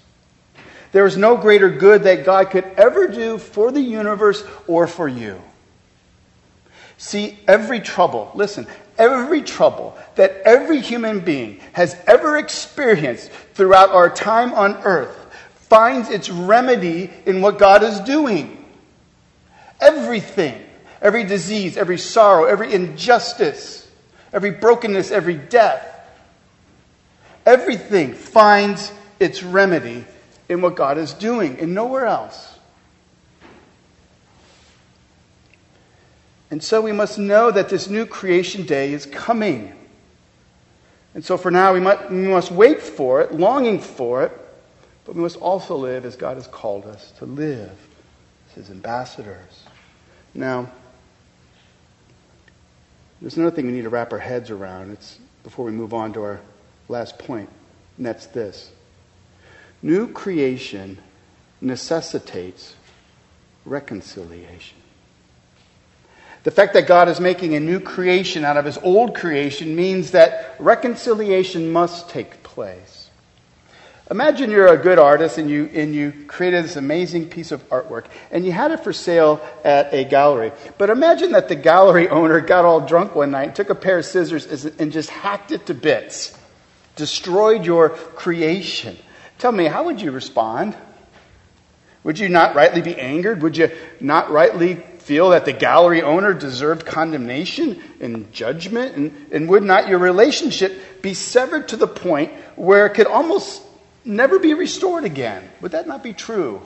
There 0.92 1.06
is 1.06 1.16
no 1.16 1.36
greater 1.36 1.70
good 1.70 2.04
that 2.04 2.24
God 2.24 2.50
could 2.50 2.64
ever 2.76 3.08
do 3.08 3.38
for 3.38 3.70
the 3.70 3.80
universe 3.80 4.44
or 4.66 4.86
for 4.86 5.08
you. 5.08 5.40
See, 6.98 7.38
every 7.48 7.80
trouble, 7.80 8.30
listen, 8.34 8.66
every 8.98 9.42
trouble 9.42 9.96
that 10.16 10.42
every 10.44 10.80
human 10.80 11.20
being 11.20 11.60
has 11.72 11.96
ever 12.06 12.36
experienced 12.36 13.30
throughout 13.54 13.90
our 13.90 14.10
time 14.10 14.52
on 14.52 14.74
earth 14.84 15.16
finds 15.54 16.10
its 16.10 16.28
remedy 16.28 17.10
in 17.24 17.40
what 17.40 17.58
God 17.58 17.82
is 17.82 18.00
doing. 18.00 18.64
Everything, 19.80 20.60
every 21.00 21.24
disease, 21.24 21.76
every 21.76 21.96
sorrow, 21.96 22.44
every 22.44 22.74
injustice, 22.74 23.88
every 24.32 24.50
brokenness, 24.50 25.10
every 25.10 25.36
death, 25.36 25.99
Everything 27.46 28.14
finds 28.14 28.92
its 29.18 29.42
remedy 29.42 30.04
in 30.48 30.60
what 30.60 30.74
God 30.74 30.98
is 30.98 31.12
doing 31.14 31.58
and 31.60 31.74
nowhere 31.74 32.06
else. 32.06 32.58
And 36.50 36.62
so 36.62 36.80
we 36.80 36.92
must 36.92 37.18
know 37.18 37.50
that 37.50 37.68
this 37.68 37.88
new 37.88 38.04
creation 38.04 38.66
day 38.66 38.92
is 38.92 39.06
coming. 39.06 39.72
And 41.14 41.24
so 41.24 41.36
for 41.36 41.50
now, 41.50 41.72
we 41.72 41.80
must, 41.80 42.10
we 42.10 42.28
must 42.28 42.50
wait 42.50 42.82
for 42.82 43.20
it, 43.20 43.32
longing 43.32 43.78
for 43.78 44.24
it, 44.24 44.32
but 45.04 45.14
we 45.14 45.22
must 45.22 45.36
also 45.36 45.76
live 45.76 46.04
as 46.04 46.16
God 46.16 46.36
has 46.36 46.48
called 46.48 46.86
us 46.86 47.12
to 47.18 47.26
live 47.26 47.76
as 48.48 48.54
His 48.54 48.70
ambassadors. 48.70 49.64
Now, 50.34 50.70
there's 53.20 53.36
another 53.36 53.54
thing 53.54 53.66
we 53.66 53.72
need 53.72 53.82
to 53.82 53.88
wrap 53.88 54.12
our 54.12 54.18
heads 54.18 54.50
around. 54.50 54.92
It's 54.92 55.18
before 55.44 55.64
we 55.64 55.72
move 55.72 55.94
on 55.94 56.12
to 56.14 56.22
our 56.22 56.40
last 56.90 57.18
point, 57.18 57.48
and 57.96 58.06
that's 58.06 58.26
this 58.26 58.70
new 59.82 60.08
creation 60.08 60.98
necessitates 61.60 62.74
reconciliation. 63.64 64.76
The 66.42 66.50
fact 66.50 66.74
that 66.74 66.86
God 66.86 67.08
is 67.08 67.20
making 67.20 67.54
a 67.54 67.60
new 67.60 67.80
creation 67.80 68.44
out 68.44 68.56
of 68.56 68.64
his 68.64 68.78
old 68.78 69.14
creation 69.14 69.76
means 69.76 70.10
that 70.10 70.56
reconciliation 70.58 71.70
must 71.70 72.08
take 72.08 72.42
place. 72.42 73.08
Imagine 74.10 74.50
you're 74.50 74.66
a 74.66 74.76
good 74.76 74.98
artist 74.98 75.38
and 75.38 75.48
you, 75.48 75.70
and 75.72 75.94
you 75.94 76.12
created 76.26 76.64
this 76.64 76.76
amazing 76.76 77.28
piece 77.28 77.52
of 77.52 77.66
artwork 77.68 78.06
and 78.32 78.44
you 78.44 78.50
had 78.50 78.72
it 78.72 78.82
for 78.82 78.92
sale 78.92 79.40
at 79.64 79.94
a 79.94 80.04
gallery. 80.04 80.50
But 80.78 80.90
imagine 80.90 81.32
that 81.32 81.48
the 81.48 81.54
gallery 81.54 82.08
owner 82.08 82.40
got 82.40 82.64
all 82.64 82.80
drunk 82.80 83.14
one 83.14 83.30
night, 83.30 83.54
took 83.54 83.70
a 83.70 83.74
pair 83.74 83.98
of 83.98 84.04
scissors, 84.04 84.64
and 84.64 84.90
just 84.90 85.10
hacked 85.10 85.52
it 85.52 85.66
to 85.66 85.74
bits 85.74 86.36
destroyed 87.00 87.64
your 87.64 87.88
creation. 87.88 88.94
Tell 89.38 89.50
me, 89.50 89.64
how 89.64 89.84
would 89.84 90.02
you 90.02 90.10
respond? 90.12 90.76
Would 92.04 92.18
you 92.18 92.28
not 92.28 92.54
rightly 92.54 92.82
be 92.82 92.94
angered? 92.94 93.42
Would 93.42 93.56
you 93.56 93.70
not 94.00 94.30
rightly 94.30 94.74
feel 94.74 95.30
that 95.30 95.46
the 95.46 95.54
gallery 95.54 96.02
owner 96.02 96.34
deserved 96.34 96.84
condemnation 96.84 97.82
and 98.00 98.30
judgment? 98.32 98.96
And, 98.96 99.32
and 99.32 99.48
would 99.48 99.62
not 99.62 99.88
your 99.88 99.98
relationship 99.98 101.00
be 101.00 101.14
severed 101.14 101.68
to 101.68 101.76
the 101.78 101.88
point 101.88 102.32
where 102.54 102.84
it 102.84 102.90
could 102.90 103.06
almost 103.06 103.62
never 104.04 104.38
be 104.38 104.52
restored 104.52 105.04
again? 105.04 105.48
Would 105.62 105.72
that 105.72 105.88
not 105.88 106.02
be 106.02 106.12
true? 106.12 106.60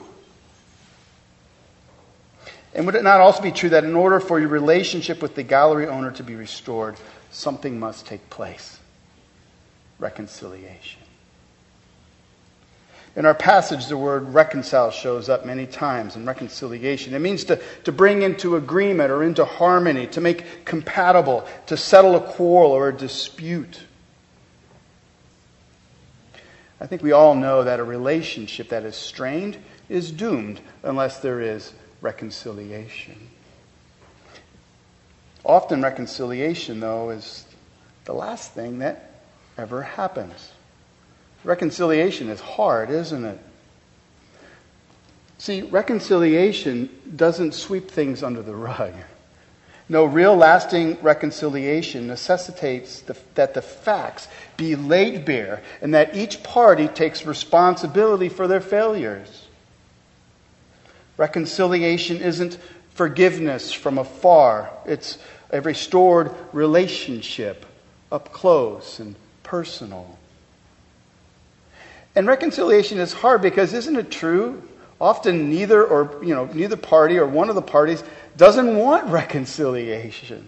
And 2.73 2.85
would 2.85 2.95
it 2.95 3.03
not 3.03 3.21
also 3.21 3.41
be 3.41 3.53
true 3.53 3.69
that 3.69 3.85
in 3.85 3.95
order 3.95 4.19
for 4.19 4.37
your 4.37 4.49
relationship 4.49 5.21
with 5.21 5.33
the 5.33 5.43
gallery 5.43 5.87
owner 5.87 6.11
to 6.11 6.23
be 6.23 6.35
restored, 6.35 6.97
something 7.31 7.79
must 7.79 8.05
take 8.05 8.29
place? 8.29 8.79
Reconciliation. 9.99 11.01
In 13.15 13.25
our 13.25 13.33
passage, 13.33 13.87
the 13.87 13.97
word 13.97 14.33
reconcile 14.33 14.91
shows 14.91 15.29
up 15.29 15.45
many 15.45 15.65
times 15.65 16.17
in 16.17 16.25
reconciliation. 16.25 17.13
It 17.13 17.19
means 17.19 17.45
to, 17.45 17.61
to 17.85 17.93
bring 17.93 18.23
into 18.23 18.57
agreement 18.57 19.09
or 19.09 19.23
into 19.23 19.45
harmony, 19.45 20.07
to 20.07 20.21
make 20.21 20.65
compatible, 20.65 21.47
to 21.67 21.77
settle 21.77 22.17
a 22.17 22.19
quarrel 22.19 22.71
or 22.71 22.89
a 22.89 22.93
dispute. 22.93 23.79
I 26.81 26.87
think 26.87 27.01
we 27.01 27.13
all 27.13 27.35
know 27.35 27.63
that 27.63 27.79
a 27.79 27.85
relationship 27.85 28.69
that 28.69 28.83
is 28.83 28.97
strained 28.97 29.57
is 29.87 30.11
doomed 30.11 30.59
unless 30.83 31.19
there 31.19 31.39
is 31.39 31.71
reconciliation. 32.01 33.15
Often, 35.45 35.83
reconciliation, 35.83 36.81
though, 36.81 37.11
is 37.11 37.45
the 38.03 38.13
last 38.13 38.51
thing 38.51 38.79
that 38.79 39.14
ever 39.57 39.81
happens. 39.81 40.51
Reconciliation 41.43 42.29
is 42.29 42.39
hard, 42.39 42.89
isn't 42.89 43.23
it? 43.23 43.39
See, 45.37 45.61
reconciliation 45.61 46.89
doesn't 47.15 47.53
sweep 47.53 47.91
things 47.91 48.23
under 48.23 48.41
the 48.41 48.55
rug. 48.55 48.93
No, 49.87 50.05
real 50.05 50.35
lasting 50.35 50.97
reconciliation 51.01 52.07
necessitates 52.07 53.01
the, 53.01 53.15
that 53.35 53.53
the 53.53 53.61
facts 53.61 54.27
be 54.57 54.75
laid 54.75 55.25
bare 55.25 55.61
and 55.81 55.93
that 55.93 56.15
each 56.15 56.41
party 56.41 56.87
takes 56.87 57.25
responsibility 57.25 58.29
for 58.29 58.47
their 58.47 58.61
failures. 58.61 59.47
Reconciliation 61.17 62.17
isn't 62.17 62.57
forgiveness 62.95 63.71
from 63.71 63.99
afar, 63.99 64.71
it's 64.85 65.19
a 65.51 65.61
restored 65.61 66.31
relationship 66.51 67.65
up 68.11 68.31
close 68.31 68.99
and 68.99 69.15
personal. 69.45 70.17
And 72.15 72.27
reconciliation 72.27 72.99
is 72.99 73.13
hard 73.13 73.41
because 73.41 73.73
isn't 73.73 73.95
it 73.95 74.11
true? 74.11 74.61
Often 74.99 75.49
neither 75.49 75.85
or 75.85 76.23
you 76.23 76.35
know 76.35 76.45
neither 76.45 76.75
party 76.75 77.17
or 77.17 77.25
one 77.25 77.49
of 77.49 77.55
the 77.55 77.61
parties 77.61 78.03
doesn't 78.35 78.75
want 78.75 79.07
reconciliation. 79.07 80.47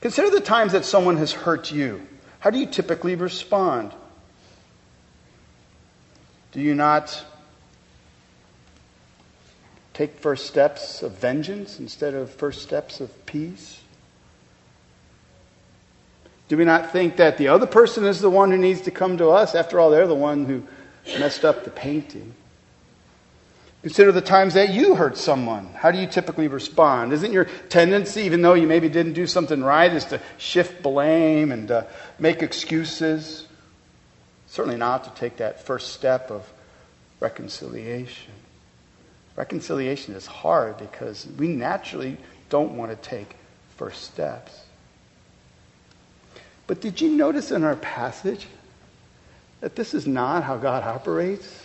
Consider 0.00 0.30
the 0.30 0.40
times 0.40 0.72
that 0.72 0.84
someone 0.84 1.16
has 1.16 1.32
hurt 1.32 1.72
you. 1.72 2.06
How 2.38 2.50
do 2.50 2.58
you 2.58 2.66
typically 2.66 3.14
respond? 3.14 3.92
Do 6.52 6.60
you 6.60 6.74
not 6.74 7.24
take 9.94 10.18
first 10.20 10.46
steps 10.46 11.02
of 11.02 11.12
vengeance 11.18 11.80
instead 11.80 12.14
of 12.14 12.30
first 12.30 12.62
steps 12.62 13.00
of 13.00 13.26
peace? 13.26 13.80
Do 16.48 16.56
we 16.56 16.64
not 16.64 16.92
think 16.92 17.16
that 17.16 17.38
the 17.38 17.48
other 17.48 17.66
person 17.66 18.04
is 18.04 18.20
the 18.20 18.30
one 18.30 18.50
who 18.50 18.56
needs 18.56 18.82
to 18.82 18.90
come 18.90 19.18
to 19.18 19.30
us? 19.30 19.54
After 19.54 19.80
all, 19.80 19.90
they're 19.90 20.06
the 20.06 20.14
one 20.14 20.44
who 20.44 20.62
messed 21.18 21.44
up 21.44 21.64
the 21.64 21.70
painting. 21.70 22.34
Consider 23.82 24.10
the 24.10 24.20
times 24.20 24.54
that 24.54 24.70
you 24.70 24.94
hurt 24.94 25.16
someone. 25.16 25.66
How 25.74 25.92
do 25.92 25.98
you 25.98 26.06
typically 26.06 26.48
respond? 26.48 27.12
Isn't 27.12 27.32
your 27.32 27.44
tendency, 27.68 28.22
even 28.22 28.42
though 28.42 28.54
you 28.54 28.66
maybe 28.66 28.88
didn't 28.88 29.12
do 29.12 29.26
something 29.26 29.62
right, 29.62 29.92
is 29.92 30.06
to 30.06 30.20
shift 30.38 30.82
blame 30.82 31.52
and 31.52 31.70
uh, 31.70 31.84
make 32.18 32.42
excuses? 32.42 33.46
Certainly 34.48 34.78
not 34.78 35.04
to 35.04 35.10
take 35.20 35.36
that 35.36 35.64
first 35.64 35.92
step 35.92 36.30
of 36.30 36.50
reconciliation. 37.20 38.32
Reconciliation 39.36 40.14
is 40.14 40.26
hard 40.26 40.78
because 40.78 41.26
we 41.38 41.48
naturally 41.48 42.16
don't 42.48 42.76
want 42.76 42.90
to 42.90 43.08
take 43.08 43.36
first 43.76 44.04
steps. 44.04 44.65
But 46.66 46.80
did 46.80 47.00
you 47.00 47.10
notice 47.10 47.50
in 47.50 47.64
our 47.64 47.76
passage 47.76 48.46
that 49.60 49.76
this 49.76 49.94
is 49.94 50.06
not 50.06 50.42
how 50.42 50.56
God 50.56 50.82
operates? 50.82 51.64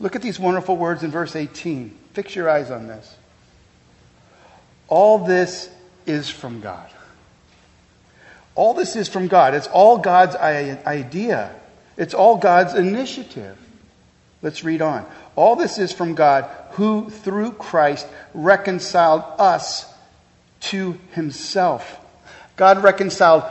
Look 0.00 0.16
at 0.16 0.22
these 0.22 0.38
wonderful 0.38 0.76
words 0.76 1.02
in 1.02 1.10
verse 1.10 1.36
18. 1.36 1.96
Fix 2.12 2.34
your 2.34 2.48
eyes 2.48 2.70
on 2.70 2.86
this. 2.86 3.16
All 4.88 5.18
this 5.18 5.70
is 6.06 6.28
from 6.30 6.60
God. 6.60 6.88
All 8.54 8.74
this 8.74 8.96
is 8.96 9.08
from 9.08 9.28
God. 9.28 9.54
It's 9.54 9.68
all 9.68 9.98
God's 9.98 10.34
idea, 10.34 11.54
it's 11.96 12.14
all 12.14 12.38
God's 12.38 12.74
initiative. 12.74 13.56
Let's 14.40 14.62
read 14.62 14.82
on. 14.82 15.04
All 15.34 15.56
this 15.56 15.78
is 15.78 15.92
from 15.92 16.14
God, 16.14 16.48
who 16.72 17.10
through 17.10 17.52
Christ 17.52 18.06
reconciled 18.34 19.24
us 19.38 19.92
to 20.60 20.96
himself. 21.12 21.98
God 22.56 22.82
reconciled 22.82 23.42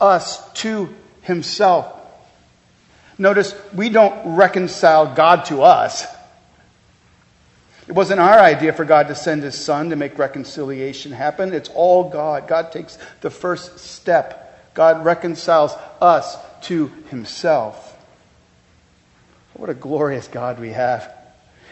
us 0.00 0.52
to 0.54 0.94
himself 1.22 1.96
Notice, 3.18 3.54
we 3.72 3.88
don't 3.88 4.36
reconcile 4.36 5.14
God 5.14 5.46
to 5.46 5.62
us. 5.62 6.06
It 7.88 7.92
wasn't 7.92 8.20
our 8.20 8.38
idea 8.38 8.72
for 8.72 8.84
God 8.84 9.08
to 9.08 9.14
send 9.14 9.42
his 9.42 9.54
son 9.54 9.90
to 9.90 9.96
make 9.96 10.18
reconciliation 10.18 11.12
happen. 11.12 11.54
It's 11.54 11.70
all 11.70 12.10
God. 12.10 12.48
God 12.48 12.72
takes 12.72 12.98
the 13.20 13.30
first 13.30 13.78
step. 13.78 14.74
God 14.74 15.04
reconciles 15.04 15.72
us 16.00 16.36
to 16.62 16.88
himself. 17.10 17.96
What 19.54 19.70
a 19.70 19.74
glorious 19.74 20.28
God 20.28 20.60
we 20.60 20.70
have. 20.70 21.10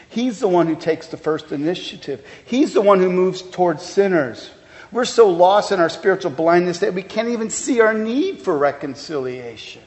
He's 0.08 0.38
the 0.38 0.48
one 0.48 0.68
who 0.68 0.76
takes 0.76 1.08
the 1.08 1.16
first 1.16 1.52
initiative. 1.52 2.24
He's 2.46 2.72
the 2.72 2.80
one 2.80 3.00
who 3.00 3.10
moves 3.10 3.42
towards 3.42 3.82
sinners. 3.82 4.48
We're 4.94 5.04
so 5.04 5.28
lost 5.28 5.72
in 5.72 5.80
our 5.80 5.88
spiritual 5.88 6.30
blindness 6.30 6.78
that 6.78 6.94
we 6.94 7.02
can't 7.02 7.30
even 7.30 7.50
see 7.50 7.80
our 7.80 7.92
need 7.92 8.42
for 8.42 8.56
reconciliation. 8.56 9.82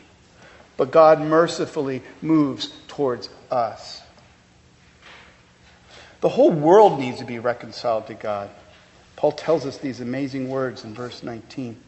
But 0.75 0.91
God 0.91 1.21
mercifully 1.21 2.03
moves 2.21 2.73
towards 2.89 3.29
us. 3.49 4.01
The 6.19 6.27
whole 6.27 6.51
world 6.51 6.99
needs 6.99 7.19
to 7.19 7.25
be 7.25 7.39
reconciled 7.39 8.07
to 8.07 8.15
God. 8.15 8.49
Paul 9.15 9.31
tells 9.31 9.65
us 9.65 9.77
these 9.77 10.01
amazing 10.01 10.49
words 10.49 10.83
in 10.83 10.93
verse 10.93 11.23
19. 11.23 11.81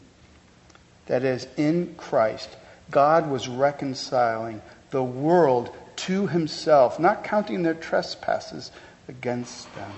That 1.07 1.25
is, 1.25 1.45
in 1.57 1.95
Christ, 1.97 2.47
God 2.89 3.29
was 3.29 3.49
reconciling 3.49 4.61
the 4.91 5.03
world 5.03 5.75
to 5.97 6.27
himself, 6.27 7.01
not 7.01 7.25
counting 7.25 7.63
their 7.63 7.73
trespasses 7.73 8.71
against 9.09 9.75
them. 9.75 9.91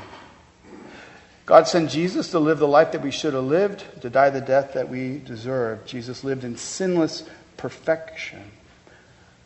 God 1.46 1.68
sent 1.68 1.90
Jesus 1.90 2.32
to 2.32 2.40
live 2.40 2.60
the 2.60 2.68
life 2.68 2.92
that 2.92 3.02
we 3.02 3.12
should 3.12 3.34
have 3.34 3.44
lived, 3.44 3.84
to 4.02 4.10
die 4.10 4.30
the 4.30 4.42
death 4.42 4.74
that 4.74 4.90
we 4.90 5.18
deserve. 5.20 5.86
Jesus 5.86 6.24
lived 6.24 6.44
in 6.44 6.56
sinless 6.56 7.24
perfection. 7.58 8.44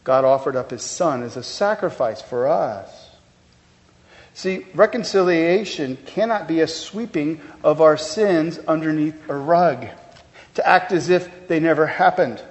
God 0.04 0.24
offered 0.24 0.56
up 0.56 0.72
his 0.72 0.84
son 0.84 1.24
as 1.24 1.36
a 1.36 1.44
sacrifice 1.44 2.22
for 2.22 2.48
us. 2.48 3.10
See, 4.34 4.66
reconciliation 4.76 5.98
cannot 6.06 6.48
be 6.48 6.60
a 6.60 6.68
sweeping 6.68 7.42
of 7.64 7.82
our 7.82 7.96
sins 7.96 8.60
underneath 8.60 9.30
a 9.30 9.36
rug, 9.36 9.88
to 10.56 10.68
act 10.68 10.92
as 10.92 11.10
if 11.10 11.48
they 11.48 11.60
never 11.60 11.88
happened. 11.88 12.44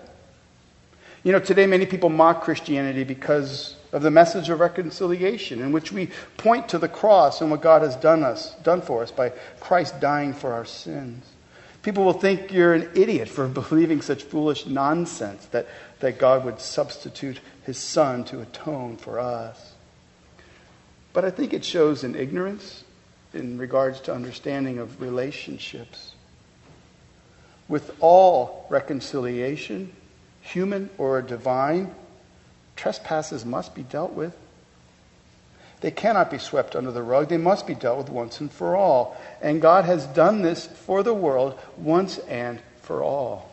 You 1.22 1.32
know, 1.32 1.40
today 1.40 1.66
many 1.66 1.86
people 1.86 2.08
mock 2.08 2.42
Christianity 2.42 3.04
because 3.04 3.76
of 3.94 4.02
the 4.02 4.10
message 4.10 4.50
of 4.50 4.60
reconciliation, 4.60 5.62
in 5.62 5.72
which 5.72 5.90
we 5.90 6.10
point 6.36 6.68
to 6.68 6.78
the 6.78 6.88
cross 6.88 7.40
and 7.40 7.50
what 7.50 7.62
God 7.62 7.80
has 7.80 7.96
done 7.96 8.22
us, 8.22 8.54
done 8.56 8.82
for 8.82 9.02
us 9.02 9.10
by 9.10 9.30
Christ 9.60 9.98
dying 10.00 10.34
for 10.34 10.52
our 10.52 10.66
sins. 10.66 11.24
People 11.82 12.04
will 12.04 12.12
think 12.12 12.52
you're 12.52 12.74
an 12.74 12.90
idiot 12.94 13.28
for 13.28 13.48
believing 13.70 14.02
such 14.02 14.24
foolish 14.24 14.66
nonsense 14.66 15.46
that 15.46 15.66
that 16.04 16.18
God 16.18 16.44
would 16.44 16.60
substitute 16.60 17.40
his 17.62 17.78
son 17.78 18.24
to 18.24 18.42
atone 18.42 18.98
for 18.98 19.18
us. 19.18 19.72
But 21.14 21.24
I 21.24 21.30
think 21.30 21.54
it 21.54 21.64
shows 21.64 22.04
an 22.04 22.14
ignorance 22.14 22.84
in 23.32 23.56
regards 23.56 24.00
to 24.02 24.14
understanding 24.14 24.78
of 24.78 25.00
relationships. 25.00 26.12
With 27.68 27.96
all 28.00 28.66
reconciliation, 28.68 29.94
human 30.42 30.90
or 30.98 31.22
divine, 31.22 31.94
trespasses 32.76 33.44
must 33.44 33.74
be 33.74 33.82
dealt 33.82 34.12
with. 34.12 34.36
They 35.80 35.90
cannot 35.90 36.30
be 36.30 36.38
swept 36.38 36.76
under 36.76 36.92
the 36.92 37.02
rug. 37.02 37.28
They 37.28 37.36
must 37.36 37.66
be 37.66 37.74
dealt 37.74 37.98
with 37.98 38.08
once 38.08 38.40
and 38.40 38.50
for 38.50 38.74
all. 38.74 39.16
And 39.42 39.60
God 39.60 39.84
has 39.84 40.06
done 40.06 40.40
this 40.40 40.66
for 40.66 41.02
the 41.02 41.12
world 41.12 41.58
once 41.76 42.18
and 42.18 42.58
for 42.80 43.02
all. 43.02 43.50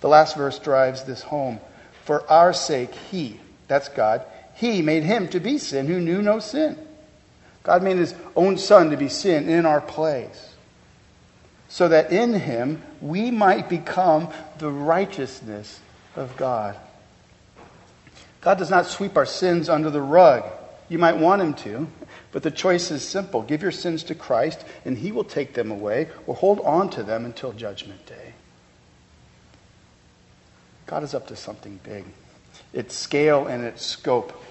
The 0.00 0.08
last 0.08 0.36
verse 0.36 0.58
drives 0.58 1.02
this 1.04 1.22
home. 1.22 1.58
For 2.04 2.28
our 2.30 2.52
sake, 2.52 2.94
He, 3.10 3.40
that's 3.66 3.88
God, 3.88 4.24
He 4.54 4.80
made 4.80 5.02
Him 5.02 5.28
to 5.30 5.40
be 5.40 5.58
sin 5.58 5.86
who 5.86 6.00
knew 6.00 6.22
no 6.22 6.38
sin. 6.38 6.78
God 7.64 7.82
made 7.82 7.96
His 7.96 8.14
own 8.36 8.56
Son 8.56 8.90
to 8.90 8.96
be 8.96 9.08
sin 9.08 9.48
in 9.48 9.66
our 9.66 9.80
place. 9.80 10.54
So 11.68 11.88
that 11.88 12.12
in 12.12 12.32
Him 12.32 12.80
we 13.00 13.30
might 13.30 13.68
become 13.68 14.28
the 14.58 14.70
righteousness 14.70 15.80
of 16.16 16.36
God. 16.36 16.76
God 18.48 18.56
does 18.56 18.70
not 18.70 18.86
sweep 18.86 19.14
our 19.18 19.26
sins 19.26 19.68
under 19.68 19.90
the 19.90 20.00
rug. 20.00 20.42
You 20.88 20.96
might 20.96 21.18
want 21.18 21.42
Him 21.42 21.52
to, 21.52 21.86
but 22.32 22.42
the 22.42 22.50
choice 22.50 22.90
is 22.90 23.06
simple 23.06 23.42
give 23.42 23.60
your 23.60 23.70
sins 23.70 24.04
to 24.04 24.14
Christ, 24.14 24.64
and 24.86 24.96
He 24.96 25.12
will 25.12 25.22
take 25.22 25.52
them 25.52 25.70
away, 25.70 26.08
or 26.26 26.34
hold 26.34 26.60
on 26.60 26.88
to 26.92 27.02
them 27.02 27.26
until 27.26 27.52
Judgment 27.52 28.06
Day. 28.06 28.32
God 30.86 31.02
is 31.02 31.12
up 31.12 31.26
to 31.26 31.36
something 31.36 31.78
big. 31.82 32.06
Its 32.72 32.96
scale 32.96 33.46
and 33.46 33.64
its 33.64 33.84
scope 33.84 34.42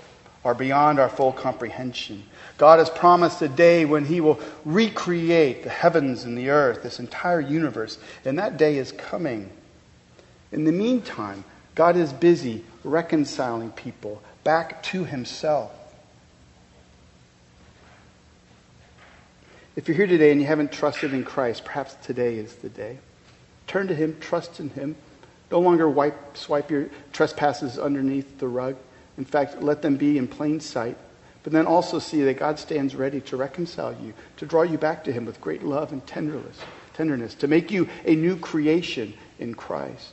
are 0.46 0.54
beyond 0.54 1.00
our 1.00 1.10
full 1.10 1.32
comprehension. 1.32 2.22
God 2.60 2.78
has 2.78 2.92
promised 2.92 3.42
a 3.42 3.48
day 3.48 3.84
when 3.84 4.06
He 4.06 4.22
will 4.22 4.40
recreate 4.64 5.64
the 5.64 5.72
heavens 5.72 6.24
and 6.24 6.38
the 6.38 6.52
earth, 6.52 6.84
this 6.84 7.00
entire 7.00 7.42
universe, 7.42 7.98
and 8.26 8.38
that 8.38 8.58
day 8.58 8.78
is 8.78 8.92
coming. 8.92 9.50
In 10.52 10.66
the 10.66 10.72
meantime, 10.72 11.44
God 11.74 11.98
is 11.98 12.14
busy 12.14 12.64
reconciling 12.88 13.72
people 13.72 14.22
back 14.44 14.82
to 14.84 15.04
Himself. 15.04 15.72
If 19.76 19.88
you're 19.88 19.98
here 19.98 20.08
today 20.08 20.32
and 20.32 20.42
you 20.42 20.48
haven't 20.48 20.72
trusted 20.72 21.14
in 21.14 21.24
Christ, 21.24 21.64
perhaps 21.64 21.94
today 22.02 22.38
is 22.38 22.56
the 22.56 22.70
day. 22.70 22.98
Turn 23.68 23.88
to 23.90 23.94
Him, 23.94 24.18
trust 24.20 24.60
in 24.60 24.70
Him. 24.72 24.96
No 25.52 25.60
longer 25.60 25.88
wipe, 25.88 26.36
swipe 26.36 26.72
your 26.72 26.90
trespasses 27.14 27.78
underneath 27.78 28.40
the 28.40 28.48
rug. 28.48 28.76
In 29.18 29.26
fact, 29.26 29.62
let 29.62 29.82
them 29.82 29.96
be 29.98 30.18
in 30.18 30.28
plain 30.28 30.60
sight. 30.60 30.98
but 31.48 31.54
then 31.54 31.66
also 31.66 31.98
see 31.98 32.24
that 32.24 32.38
God 32.38 32.60
stands 32.60 32.94
ready 32.94 33.22
to 33.22 33.38
reconcile 33.38 33.96
you, 34.04 34.14
to 34.36 34.46
draw 34.46 34.64
you 34.64 34.78
back 34.78 35.06
to 35.06 35.14
Him 35.14 35.24
with 35.24 35.40
great 35.40 35.64
love 35.64 35.94
and 35.94 36.06
tenderness, 36.06 36.58
tenderness, 36.94 37.36
to 37.36 37.48
make 37.48 37.72
you 37.72 37.88
a 38.04 38.16
new 38.16 38.36
creation 38.36 39.14
in 39.40 39.54
Christ. 39.54 40.12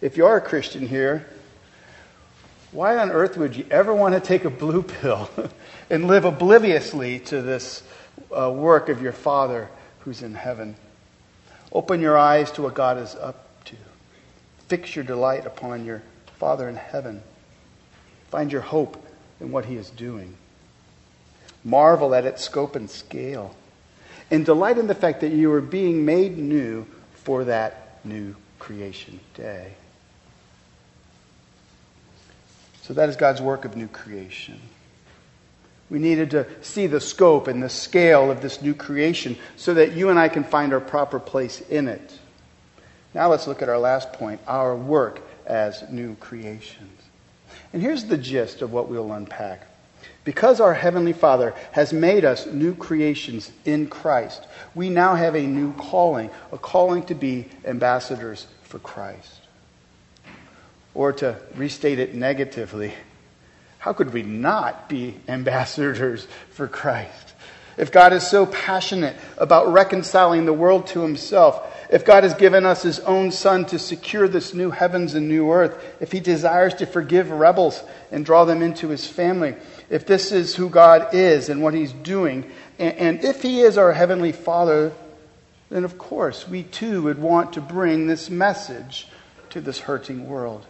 If 0.00 0.16
you 0.16 0.26
are 0.26 0.36
a 0.36 0.40
Christian 0.42 0.86
here, 0.86 1.26
why 2.70 2.98
on 2.98 3.10
earth 3.10 3.38
would 3.38 3.56
you 3.56 3.64
ever 3.70 3.94
want 3.94 4.14
to 4.14 4.20
take 4.20 4.44
a 4.44 4.50
blue 4.50 4.82
pill 4.82 5.30
and 5.90 6.06
live 6.06 6.26
obliviously 6.26 7.20
to 7.20 7.40
this 7.40 7.82
uh, 8.36 8.50
work 8.50 8.90
of 8.90 9.00
your 9.00 9.12
Father 9.12 9.70
who's 10.00 10.22
in 10.22 10.34
heaven? 10.34 10.76
Open 11.72 12.00
your 12.00 12.18
eyes 12.18 12.50
to 12.52 12.62
what 12.62 12.74
God 12.74 12.98
is 12.98 13.14
up 13.14 13.64
to. 13.66 13.76
Fix 14.68 14.94
your 14.94 15.04
delight 15.04 15.46
upon 15.46 15.86
your 15.86 16.02
Father 16.38 16.68
in 16.68 16.76
heaven. 16.76 17.22
Find 18.30 18.52
your 18.52 18.60
hope 18.60 19.02
in 19.40 19.50
what 19.50 19.64
He 19.64 19.76
is 19.76 19.88
doing. 19.88 20.36
Marvel 21.64 22.14
at 22.14 22.26
its 22.26 22.44
scope 22.44 22.76
and 22.76 22.90
scale. 22.90 23.56
And 24.30 24.44
delight 24.44 24.76
in 24.76 24.88
the 24.88 24.94
fact 24.94 25.22
that 25.22 25.32
you 25.32 25.50
are 25.52 25.62
being 25.62 26.04
made 26.04 26.36
new 26.36 26.86
for 27.14 27.44
that 27.44 28.04
new 28.04 28.36
creation 28.58 29.20
day. 29.34 29.72
So 32.86 32.94
that 32.94 33.08
is 33.08 33.16
God's 33.16 33.42
work 33.42 33.64
of 33.64 33.76
new 33.76 33.88
creation. 33.88 34.60
We 35.90 35.98
needed 35.98 36.30
to 36.32 36.46
see 36.62 36.86
the 36.86 37.00
scope 37.00 37.48
and 37.48 37.60
the 37.60 37.68
scale 37.68 38.30
of 38.30 38.40
this 38.40 38.62
new 38.62 38.74
creation 38.74 39.36
so 39.56 39.74
that 39.74 39.92
you 39.92 40.08
and 40.08 40.18
I 40.18 40.28
can 40.28 40.44
find 40.44 40.72
our 40.72 40.80
proper 40.80 41.18
place 41.18 41.60
in 41.62 41.88
it. 41.88 42.16
Now 43.12 43.28
let's 43.28 43.48
look 43.48 43.60
at 43.60 43.68
our 43.68 43.78
last 43.78 44.12
point 44.12 44.40
our 44.46 44.76
work 44.76 45.20
as 45.46 45.82
new 45.90 46.14
creations. 46.16 47.02
And 47.72 47.82
here's 47.82 48.04
the 48.04 48.18
gist 48.18 48.62
of 48.62 48.72
what 48.72 48.88
we'll 48.88 49.12
unpack. 49.12 49.66
Because 50.22 50.60
our 50.60 50.74
Heavenly 50.74 51.12
Father 51.12 51.54
has 51.72 51.92
made 51.92 52.24
us 52.24 52.46
new 52.46 52.74
creations 52.74 53.50
in 53.64 53.88
Christ, 53.88 54.46
we 54.76 54.90
now 54.90 55.16
have 55.16 55.34
a 55.34 55.42
new 55.42 55.72
calling, 55.72 56.30
a 56.52 56.58
calling 56.58 57.04
to 57.06 57.14
be 57.16 57.48
ambassadors 57.64 58.46
for 58.62 58.78
Christ. 58.78 59.45
Or 60.96 61.12
to 61.12 61.36
restate 61.54 61.98
it 61.98 62.14
negatively, 62.14 62.94
how 63.76 63.92
could 63.92 64.14
we 64.14 64.22
not 64.22 64.88
be 64.88 65.14
ambassadors 65.28 66.26
for 66.52 66.66
Christ? 66.66 67.34
If 67.76 67.92
God 67.92 68.14
is 68.14 68.26
so 68.26 68.46
passionate 68.46 69.14
about 69.36 69.70
reconciling 69.70 70.46
the 70.46 70.54
world 70.54 70.86
to 70.88 71.02
himself, 71.02 71.62
if 71.90 72.06
God 72.06 72.24
has 72.24 72.32
given 72.32 72.64
us 72.64 72.82
his 72.82 72.98
own 73.00 73.30
Son 73.30 73.66
to 73.66 73.78
secure 73.78 74.26
this 74.26 74.54
new 74.54 74.70
heavens 74.70 75.12
and 75.12 75.28
new 75.28 75.52
earth, 75.52 75.84
if 76.00 76.12
he 76.12 76.20
desires 76.20 76.72
to 76.76 76.86
forgive 76.86 77.30
rebels 77.30 77.82
and 78.10 78.24
draw 78.24 78.46
them 78.46 78.62
into 78.62 78.88
his 78.88 79.06
family, 79.06 79.54
if 79.90 80.06
this 80.06 80.32
is 80.32 80.56
who 80.56 80.70
God 80.70 81.12
is 81.12 81.50
and 81.50 81.62
what 81.62 81.74
he's 81.74 81.92
doing, 81.92 82.50
and, 82.78 83.22
if 83.22 83.42
he 83.42 83.60
is 83.60 83.76
our 83.76 83.92
heavenly 83.92 84.32
Father, 84.32 84.92
then 85.68 85.84
of 85.84 85.98
course 85.98 86.48
we 86.48 86.62
too 86.62 87.02
would 87.02 87.18
want 87.18 87.52
to 87.52 87.60
bring 87.60 88.06
this 88.06 88.30
message 88.30 89.08
to 89.50 89.60
this 89.60 89.80
hurting 89.80 90.26
world. 90.26 90.64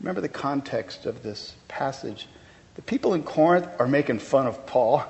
Remember 0.00 0.20
the 0.20 0.28
context 0.28 1.06
of 1.06 1.22
this 1.22 1.54
passage. 1.68 2.26
The 2.74 2.82
people 2.82 3.14
in 3.14 3.22
Corinth 3.22 3.68
are 3.78 3.86
making 3.86 4.18
fun 4.18 4.46
of 4.46 4.66
Paul, 4.66 5.04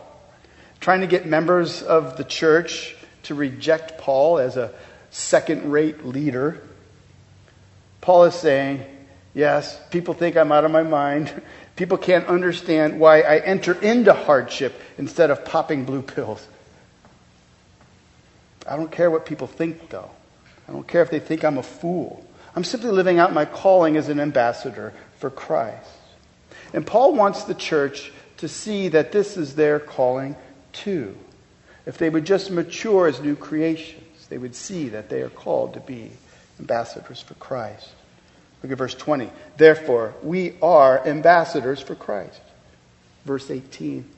trying 0.80 1.00
to 1.00 1.06
get 1.06 1.26
members 1.26 1.82
of 1.82 2.16
the 2.16 2.24
church 2.24 2.96
to 3.24 3.34
reject 3.34 3.98
Paul 3.98 4.38
as 4.38 4.56
a 4.56 4.72
second 5.10 5.70
rate 5.70 6.04
leader. 6.04 6.60
Paul 8.00 8.24
is 8.24 8.34
saying, 8.34 8.84
Yes, 9.32 9.78
people 9.90 10.14
think 10.14 10.36
I'm 10.36 10.50
out 10.50 10.64
of 10.64 10.70
my 10.70 10.82
mind. 10.82 11.40
People 11.76 11.96
can't 11.96 12.26
understand 12.26 13.00
why 13.00 13.20
I 13.22 13.38
enter 13.38 13.72
into 13.72 14.12
hardship 14.12 14.78
instead 14.98 15.30
of 15.30 15.46
popping 15.46 15.86
blue 15.86 16.02
pills. 16.02 16.46
I 18.68 18.76
don't 18.76 18.90
care 18.90 19.10
what 19.10 19.24
people 19.24 19.46
think, 19.46 19.88
though. 19.88 20.10
I 20.68 20.72
don't 20.72 20.86
care 20.86 21.00
if 21.00 21.10
they 21.10 21.20
think 21.20 21.42
I'm 21.42 21.56
a 21.56 21.62
fool. 21.62 22.22
I'm 22.54 22.64
simply 22.64 22.90
living 22.90 23.18
out 23.18 23.32
my 23.32 23.44
calling 23.44 23.96
as 23.96 24.08
an 24.08 24.20
ambassador 24.20 24.92
for 25.18 25.30
Christ. 25.30 25.88
And 26.72 26.86
Paul 26.86 27.14
wants 27.14 27.44
the 27.44 27.54
church 27.54 28.12
to 28.38 28.48
see 28.48 28.88
that 28.88 29.12
this 29.12 29.36
is 29.36 29.54
their 29.54 29.78
calling 29.78 30.36
too. 30.72 31.16
If 31.86 31.98
they 31.98 32.10
would 32.10 32.24
just 32.24 32.50
mature 32.50 33.06
as 33.06 33.20
new 33.20 33.36
creations, 33.36 34.26
they 34.28 34.38
would 34.38 34.54
see 34.54 34.90
that 34.90 35.08
they 35.08 35.22
are 35.22 35.30
called 35.30 35.74
to 35.74 35.80
be 35.80 36.10
ambassadors 36.58 37.20
for 37.20 37.34
Christ. 37.34 37.88
Look 38.62 38.72
at 38.72 38.78
verse 38.78 38.94
20. 38.94 39.30
Therefore, 39.56 40.14
we 40.22 40.54
are 40.60 41.06
ambassadors 41.06 41.80
for 41.80 41.94
Christ. 41.94 42.40
Verse 43.24 43.50
18. 43.50 44.08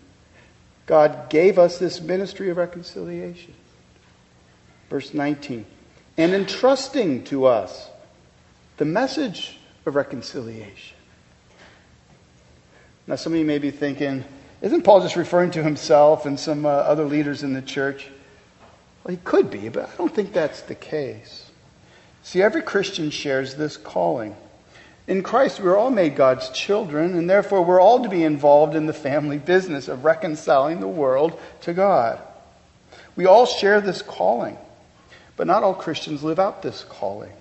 God 0.87 1.31
gave 1.31 1.59
us 1.59 1.79
this 1.79 2.01
ministry 2.01 2.51
of 2.51 2.57
reconciliation. 2.57 3.55
Verse 4.91 5.15
19. 5.15 5.65
And 6.19 6.35
entrusting 6.35 7.25
to 7.25 7.47
us 7.47 7.89
the 8.77 8.85
message 8.85 9.59
of 9.87 9.95
reconciliation. 9.95 10.97
Now, 13.07 13.17
some 13.17 13.33
of 13.33 13.39
you 13.39 13.45
may 13.45 13.59
be 13.59 13.71
thinking, 13.71 14.25
isn't 14.61 14.83
Paul 14.83 15.01
just 15.01 15.17
referring 15.17 15.51
to 15.53 15.63
himself 15.63 16.25
and 16.25 16.39
some 16.39 16.65
uh, 16.65 16.69
other 16.69 17.05
leaders 17.05 17.43
in 17.43 17.53
the 17.53 17.63
church? 17.63 18.09
Well, 19.03 19.15
he 19.15 19.21
could 19.25 19.51
be, 19.51 19.69
but 19.69 19.89
I 19.89 19.97
don't 19.97 20.15
think 20.15 20.33
that's 20.33 20.63
the 20.63 20.77
case. 20.77 21.51
See, 22.23 22.41
every 22.41 22.63
Christian 22.63 23.11
shares 23.11 23.57
this 23.57 23.77
calling. 23.77 24.37
In 25.09 25.25
Christ, 25.25 25.59
we're 25.59 25.77
all 25.77 25.91
made 25.91 26.15
God's 26.15 26.49
children, 26.51 27.17
and 27.17 27.29
therefore 27.29 27.65
we're 27.65 27.81
all 27.81 28.05
to 28.05 28.09
be 28.09 28.23
involved 28.23 28.77
in 28.77 28.87
the 28.87 28.93
family 28.93 29.39
business 29.39 29.89
of 29.89 30.05
reconciling 30.05 30.79
the 30.79 30.87
world 30.87 31.39
to 31.63 31.75
God. 31.75 32.21
We 33.17 33.27
all 33.27 33.47
share 33.47 33.81
this 33.81 34.01
calling, 34.01 34.57
but 35.37 35.49
not 35.49 35.65
all 35.65 35.75
Christians 35.75 36.23
live 36.23 36.39
out 36.39 36.63
this 36.63 36.85
calling. 36.85 37.33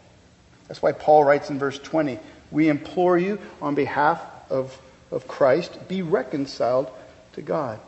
That's 0.68 0.82
why 0.82 0.92
Paul 0.92 1.24
writes 1.24 1.50
in 1.50 1.60
verse 1.60 1.80
20 1.80 2.20
We 2.52 2.70
implore 2.70 3.18
you 3.18 3.40
on 3.62 3.76
behalf 3.76 4.22
of, 4.50 4.80
of 5.12 5.28
Christ, 5.28 5.88
be 5.88 6.02
reconciled 6.02 6.90
to 7.34 7.42
God. 7.42 7.80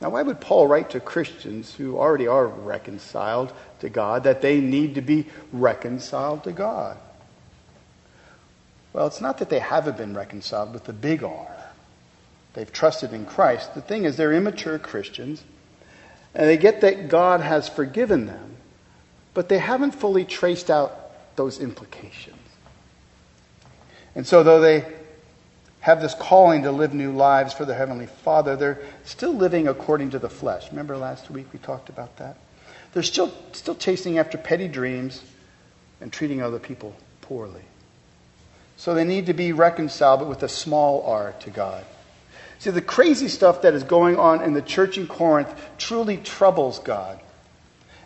Now, 0.00 0.10
why 0.10 0.22
would 0.22 0.40
Paul 0.40 0.66
write 0.66 0.90
to 0.90 1.00
Christians 1.00 1.74
who 1.74 1.98
already 1.98 2.26
are 2.26 2.46
reconciled 2.46 3.52
to 3.80 3.90
God 3.90 4.24
that 4.24 4.40
they 4.40 4.60
need 4.60 4.94
to 4.94 5.02
be 5.02 5.26
reconciled 5.52 6.44
to 6.44 6.52
God? 6.52 6.96
Well, 8.92 9.06
it's 9.06 9.20
not 9.20 9.38
that 9.38 9.50
they 9.50 9.58
haven't 9.58 9.98
been 9.98 10.14
reconciled 10.14 10.72
with 10.72 10.84
the 10.84 10.92
big 10.92 11.22
R. 11.22 11.48
They've 12.54 12.72
trusted 12.72 13.12
in 13.12 13.26
Christ. 13.26 13.74
The 13.74 13.82
thing 13.82 14.04
is, 14.04 14.16
they're 14.16 14.32
immature 14.32 14.78
Christians, 14.78 15.44
and 16.34 16.48
they 16.48 16.56
get 16.56 16.80
that 16.80 17.08
God 17.08 17.40
has 17.40 17.68
forgiven 17.68 18.26
them, 18.26 18.56
but 19.34 19.48
they 19.48 19.58
haven't 19.58 19.92
fully 19.92 20.24
traced 20.24 20.70
out 20.70 20.99
those 21.36 21.60
implications. 21.60 22.36
And 24.14 24.26
so, 24.26 24.42
though 24.42 24.60
they 24.60 24.84
have 25.80 26.02
this 26.02 26.14
calling 26.14 26.62
to 26.62 26.72
live 26.72 26.92
new 26.92 27.12
lives 27.12 27.54
for 27.54 27.64
their 27.64 27.76
Heavenly 27.76 28.06
Father, 28.06 28.56
they're 28.56 28.82
still 29.04 29.32
living 29.32 29.68
according 29.68 30.10
to 30.10 30.18
the 30.18 30.28
flesh. 30.28 30.68
Remember 30.70 30.96
last 30.96 31.30
week 31.30 31.46
we 31.52 31.58
talked 31.58 31.88
about 31.88 32.16
that? 32.18 32.36
They're 32.92 33.02
still, 33.02 33.32
still 33.52 33.74
chasing 33.74 34.18
after 34.18 34.36
petty 34.36 34.68
dreams 34.68 35.22
and 36.00 36.12
treating 36.12 36.42
other 36.42 36.58
people 36.58 36.94
poorly. 37.22 37.62
So 38.76 38.94
they 38.94 39.04
need 39.04 39.26
to 39.26 39.34
be 39.34 39.52
reconciled, 39.52 40.20
but 40.20 40.28
with 40.28 40.42
a 40.42 40.48
small 40.48 41.04
r 41.04 41.34
to 41.40 41.50
God. 41.50 41.84
See, 42.58 42.70
the 42.70 42.82
crazy 42.82 43.28
stuff 43.28 43.62
that 43.62 43.72
is 43.72 43.84
going 43.84 44.16
on 44.16 44.42
in 44.42 44.52
the 44.52 44.62
church 44.62 44.98
in 44.98 45.06
Corinth 45.06 45.54
truly 45.78 46.18
troubles 46.18 46.78
God. 46.78 47.20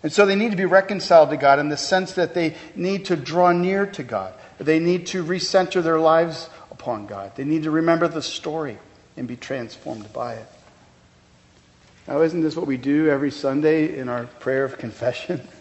And 0.05 0.13
so 0.13 0.27
they 0.27 0.37
need 0.37 0.51
to 0.51 0.57
be 0.57 0.67
reconciled 0.67 1.31
to 1.31 1.39
God 1.39 1.59
in 1.59 1.71
the 1.71 1.79
sense 1.79 2.13
that 2.13 2.35
they 2.35 2.57
need 2.77 3.07
to 3.07 3.17
draw 3.17 3.53
near 3.53 3.87
to 3.87 4.03
God. 4.03 4.35
They 4.59 4.79
need 4.79 5.07
to 5.09 5.25
recenter 5.25 5.83
their 5.83 5.99
lives 5.99 6.51
upon 6.71 7.07
God. 7.07 7.35
They 7.37 7.45
need 7.45 7.63
to 7.63 7.71
remember 7.71 8.07
the 8.07 8.21
story 8.21 8.77
and 9.17 9.27
be 9.27 9.37
transformed 9.37 10.13
by 10.13 10.35
it. 10.35 10.47
Now, 12.07 12.21
isn't 12.21 12.43
this 12.43 12.55
what 12.55 12.67
we 12.67 12.77
do 12.77 13.09
every 13.09 13.31
Sunday 13.31 13.99
in 13.99 14.11
our 14.11 14.25
prayer 14.25 14.65
of 14.65 14.79
confession? 14.79 15.41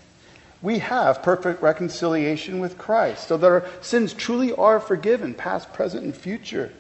We 0.62 0.80
have 0.80 1.24
perfect 1.24 1.62
reconciliation 1.62 2.60
with 2.60 2.78
Christ, 2.78 3.28
so 3.28 3.36
that 3.36 3.46
our 3.46 3.66
sins 3.82 4.14
truly 4.14 4.54
are 4.54 4.80
forgiven, 4.80 5.34
past, 5.34 5.74
present, 5.74 6.06
and 6.06 6.16
future. 6.16 6.72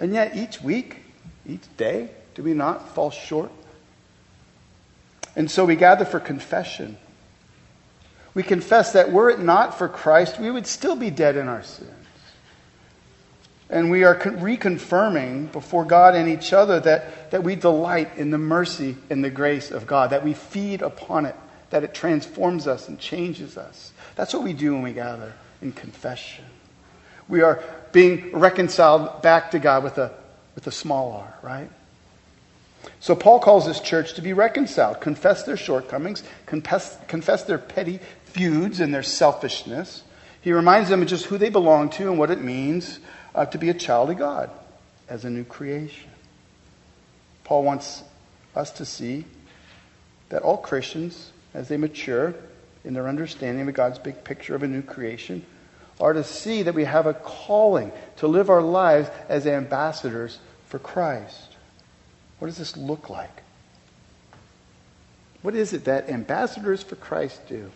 And 0.00 0.12
yet, 0.12 0.34
each 0.34 0.60
week, 0.60 0.96
each 1.46 1.62
day, 1.76 2.08
do 2.34 2.42
we 2.42 2.54
not 2.54 2.92
fall 2.92 3.12
short 3.12 3.52
and 5.36 5.50
so 5.50 5.64
we 5.64 5.76
gather 5.76 6.04
for 6.04 6.20
confession. 6.20 6.96
We 8.34 8.42
confess 8.42 8.92
that 8.92 9.12
were 9.12 9.30
it 9.30 9.40
not 9.40 9.78
for 9.78 9.88
Christ, 9.88 10.40
we 10.40 10.50
would 10.50 10.66
still 10.66 10.96
be 10.96 11.10
dead 11.10 11.36
in 11.36 11.48
our 11.48 11.62
sins. 11.62 11.90
And 13.70 13.90
we 13.90 14.04
are 14.04 14.16
reconfirming 14.16 15.50
before 15.50 15.84
God 15.84 16.14
and 16.14 16.28
each 16.28 16.52
other 16.52 16.80
that, 16.80 17.30
that 17.30 17.42
we 17.42 17.56
delight 17.56 18.16
in 18.16 18.30
the 18.30 18.38
mercy 18.38 18.96
and 19.08 19.24
the 19.24 19.30
grace 19.30 19.70
of 19.70 19.86
God, 19.86 20.10
that 20.10 20.22
we 20.22 20.34
feed 20.34 20.82
upon 20.82 21.26
it, 21.26 21.34
that 21.70 21.82
it 21.82 21.94
transforms 21.94 22.66
us 22.66 22.88
and 22.88 22.98
changes 22.98 23.56
us. 23.56 23.92
That's 24.16 24.34
what 24.34 24.42
we 24.42 24.52
do 24.52 24.74
when 24.74 24.82
we 24.82 24.92
gather 24.92 25.32
in 25.62 25.72
confession. 25.72 26.44
We 27.26 27.40
are 27.40 27.62
being 27.92 28.32
reconciled 28.32 29.22
back 29.22 29.52
to 29.52 29.58
God 29.58 29.82
with 29.82 29.98
a, 29.98 30.12
with 30.54 30.66
a 30.66 30.72
small 30.72 31.12
r, 31.12 31.34
right? 31.42 31.70
So 33.00 33.14
Paul 33.14 33.40
calls 33.40 33.66
this 33.66 33.80
church 33.80 34.14
to 34.14 34.22
be 34.22 34.32
reconciled, 34.32 35.00
confess 35.00 35.44
their 35.44 35.56
shortcomings, 35.56 36.22
confess, 36.46 36.98
confess 37.08 37.44
their 37.44 37.58
petty 37.58 38.00
feuds 38.24 38.80
and 38.80 38.92
their 38.92 39.02
selfishness. 39.02 40.02
He 40.40 40.52
reminds 40.52 40.90
them 40.90 41.02
of 41.02 41.08
just 41.08 41.26
who 41.26 41.38
they 41.38 41.50
belong 41.50 41.90
to 41.90 42.10
and 42.10 42.18
what 42.18 42.30
it 42.30 42.40
means 42.40 42.98
uh, 43.34 43.46
to 43.46 43.58
be 43.58 43.70
a 43.70 43.74
child 43.74 44.10
of 44.10 44.18
God 44.18 44.50
as 45.08 45.24
a 45.24 45.30
new 45.30 45.44
creation. 45.44 46.10
Paul 47.44 47.62
wants 47.62 48.02
us 48.56 48.70
to 48.72 48.84
see 48.84 49.24
that 50.30 50.42
all 50.42 50.56
Christians, 50.56 51.32
as 51.52 51.68
they 51.68 51.76
mature 51.76 52.34
in 52.84 52.94
their 52.94 53.08
understanding 53.08 53.68
of 53.68 53.74
God's 53.74 53.98
big 53.98 54.24
picture 54.24 54.54
of 54.54 54.62
a 54.62 54.68
new 54.68 54.82
creation, 54.82 55.44
are 56.00 56.12
to 56.12 56.24
see 56.24 56.62
that 56.62 56.74
we 56.74 56.84
have 56.84 57.06
a 57.06 57.14
calling 57.14 57.92
to 58.16 58.26
live 58.26 58.50
our 58.50 58.62
lives 58.62 59.08
as 59.28 59.46
ambassadors 59.46 60.38
for 60.66 60.78
Christ. 60.78 61.53
What 62.44 62.50
does 62.50 62.58
this 62.58 62.76
look 62.76 63.08
like? 63.08 63.42
What 65.40 65.54
is 65.54 65.72
it 65.72 65.86
that 65.86 66.10
ambassadors 66.10 66.82
for 66.82 66.94
Christ 66.94 67.40
do? 67.48 67.70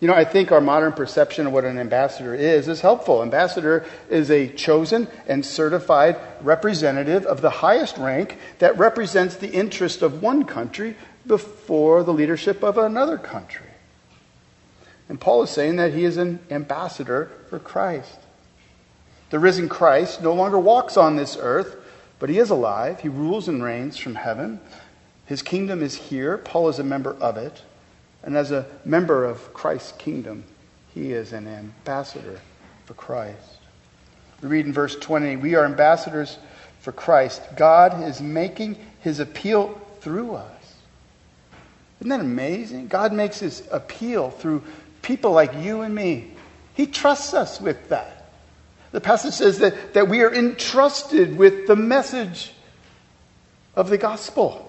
You 0.00 0.08
know, 0.08 0.14
I 0.14 0.24
think 0.24 0.50
our 0.50 0.62
modern 0.62 0.92
perception 0.92 1.46
of 1.46 1.52
what 1.52 1.66
an 1.66 1.78
ambassador 1.78 2.34
is 2.34 2.66
is 2.66 2.80
helpful. 2.80 3.22
Ambassador 3.22 3.84
is 4.08 4.30
a 4.30 4.48
chosen 4.48 5.06
and 5.26 5.44
certified 5.44 6.16
representative 6.40 7.26
of 7.26 7.42
the 7.42 7.50
highest 7.50 7.98
rank 7.98 8.38
that 8.58 8.78
represents 8.78 9.36
the 9.36 9.52
interest 9.52 10.00
of 10.00 10.22
one 10.22 10.44
country 10.44 10.96
before 11.26 12.02
the 12.02 12.14
leadership 12.14 12.64
of 12.64 12.78
another 12.78 13.18
country. 13.18 13.66
And 15.10 15.20
Paul 15.20 15.42
is 15.42 15.50
saying 15.50 15.76
that 15.76 15.92
he 15.92 16.04
is 16.04 16.16
an 16.16 16.38
ambassador 16.50 17.30
for 17.50 17.58
Christ. 17.58 18.16
The 19.28 19.38
risen 19.38 19.68
Christ 19.68 20.22
no 20.22 20.32
longer 20.32 20.58
walks 20.58 20.96
on 20.96 21.16
this 21.16 21.36
earth, 21.38 21.76
but 22.18 22.28
he 22.28 22.38
is 22.38 22.50
alive. 22.50 23.00
He 23.00 23.08
rules 23.08 23.48
and 23.48 23.62
reigns 23.62 23.96
from 23.96 24.14
heaven. 24.14 24.60
His 25.26 25.42
kingdom 25.42 25.82
is 25.82 25.94
here. 25.94 26.38
Paul 26.38 26.68
is 26.68 26.78
a 26.78 26.84
member 26.84 27.14
of 27.14 27.36
it. 27.36 27.62
And 28.22 28.36
as 28.36 28.50
a 28.50 28.66
member 28.84 29.24
of 29.24 29.54
Christ's 29.54 29.92
kingdom, 29.92 30.44
he 30.94 31.12
is 31.12 31.32
an 31.32 31.46
ambassador 31.46 32.40
for 32.86 32.94
Christ. 32.94 33.58
We 34.42 34.48
read 34.48 34.66
in 34.66 34.72
verse 34.72 34.96
20 34.96 35.36
We 35.36 35.54
are 35.54 35.64
ambassadors 35.64 36.38
for 36.80 36.92
Christ. 36.92 37.42
God 37.56 38.02
is 38.02 38.20
making 38.20 38.76
his 39.00 39.20
appeal 39.20 39.80
through 40.00 40.34
us. 40.34 40.74
Isn't 42.00 42.10
that 42.10 42.20
amazing? 42.20 42.88
God 42.88 43.12
makes 43.12 43.38
his 43.40 43.66
appeal 43.72 44.30
through 44.30 44.62
people 45.02 45.32
like 45.32 45.52
you 45.56 45.82
and 45.82 45.94
me. 45.94 46.32
He 46.74 46.86
trusts 46.86 47.34
us 47.34 47.60
with 47.60 47.88
that. 47.88 48.17
The 48.92 49.00
passage 49.00 49.34
says 49.34 49.58
that, 49.58 49.94
that 49.94 50.08
we 50.08 50.22
are 50.22 50.32
entrusted 50.32 51.36
with 51.36 51.66
the 51.66 51.76
message 51.76 52.52
of 53.74 53.90
the 53.90 53.98
gospel. 53.98 54.64